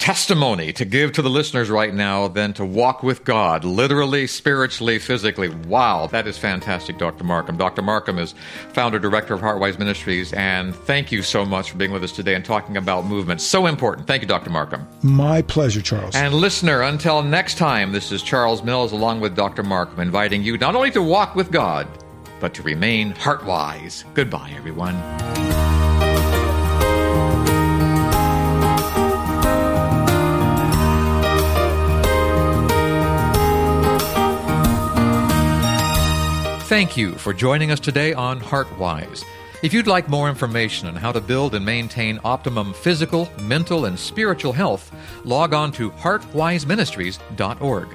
testimony 0.00 0.72
to 0.72 0.84
give 0.84 1.12
to 1.12 1.22
the 1.22 1.30
listeners 1.30 1.70
right 1.70 1.94
now 1.94 2.26
than 2.26 2.52
to 2.54 2.64
walk 2.64 3.02
with 3.02 3.22
God, 3.22 3.64
literally, 3.64 4.26
spiritually, 4.26 4.98
physically. 4.98 5.50
Wow, 5.50 6.08
that 6.08 6.26
is 6.26 6.38
fantastic, 6.38 6.98
Dr. 6.98 7.22
Marcum. 7.22 7.58
Dr. 7.58 7.82
Marcum 7.82 8.18
is 8.18 8.34
founder 8.72 8.98
director 8.98 9.34
of 9.34 9.40
Heartwise 9.40 9.78
Ministries, 9.78 10.32
and 10.32 10.74
thank 10.74 11.12
you 11.12 11.22
so 11.22 11.44
much 11.44 11.70
for 11.70 11.76
being 11.76 11.92
with 11.92 12.02
us 12.02 12.12
today 12.12 12.34
and 12.34 12.44
talking 12.44 12.78
about 12.78 13.04
movement. 13.04 13.42
So 13.42 13.66
important. 13.66 14.06
Thank 14.06 14.22
you, 14.22 14.28
Dr. 14.28 14.50
Marcum. 14.50 14.86
My 15.04 15.42
pleasure, 15.42 15.82
Charles. 15.82 16.16
And 16.16 16.34
listener, 16.34 16.82
until 16.82 17.22
next 17.22 17.58
time, 17.58 17.92
this 17.92 18.10
is 18.10 18.22
Charles 18.22 18.62
Mills 18.62 18.92
along 18.92 19.20
with 19.20 19.36
Dr. 19.36 19.62
Marcum 19.62 19.98
inviting 19.98 20.42
you 20.42 20.56
not 20.56 20.74
only 20.74 20.90
to 20.92 21.02
walk 21.02 21.34
with 21.34 21.52
God, 21.52 21.86
but 22.40 22.54
to 22.54 22.62
remain 22.62 23.10
heart-wise. 23.10 24.06
Goodbye, 24.14 24.54
everyone. 24.56 24.96
Thank 36.70 36.96
you 36.96 37.16
for 37.16 37.34
joining 37.34 37.72
us 37.72 37.80
today 37.80 38.12
on 38.12 38.38
Heartwise. 38.38 39.24
If 39.60 39.74
you'd 39.74 39.88
like 39.88 40.08
more 40.08 40.28
information 40.28 40.86
on 40.86 40.94
how 40.94 41.10
to 41.10 41.20
build 41.20 41.56
and 41.56 41.66
maintain 41.66 42.20
optimum 42.22 42.74
physical, 42.74 43.28
mental, 43.40 43.86
and 43.86 43.98
spiritual 43.98 44.52
health, 44.52 44.94
log 45.24 45.52
on 45.52 45.72
to 45.72 45.90
heartwiseministries.org. 45.90 47.88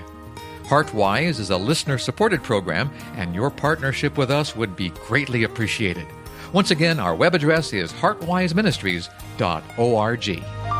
Heartwise 0.64 1.40
is 1.40 1.52
a 1.52 1.58
listener 1.58 1.98
supported 1.98 2.44
program, 2.44 2.92
and 3.16 3.34
your 3.34 3.50
partnership 3.50 4.18
with 4.18 4.30
us 4.30 4.58
would 4.58 4.76
be 4.76 4.90
greatly 4.90 5.46
appreciated. 5.46 6.08
Once 6.52 6.72
again, 6.72 7.00
our 7.00 7.16
web 7.16 7.34
address 7.34 7.72
is 7.72 7.94
heartwiseministries.org. 7.94 10.75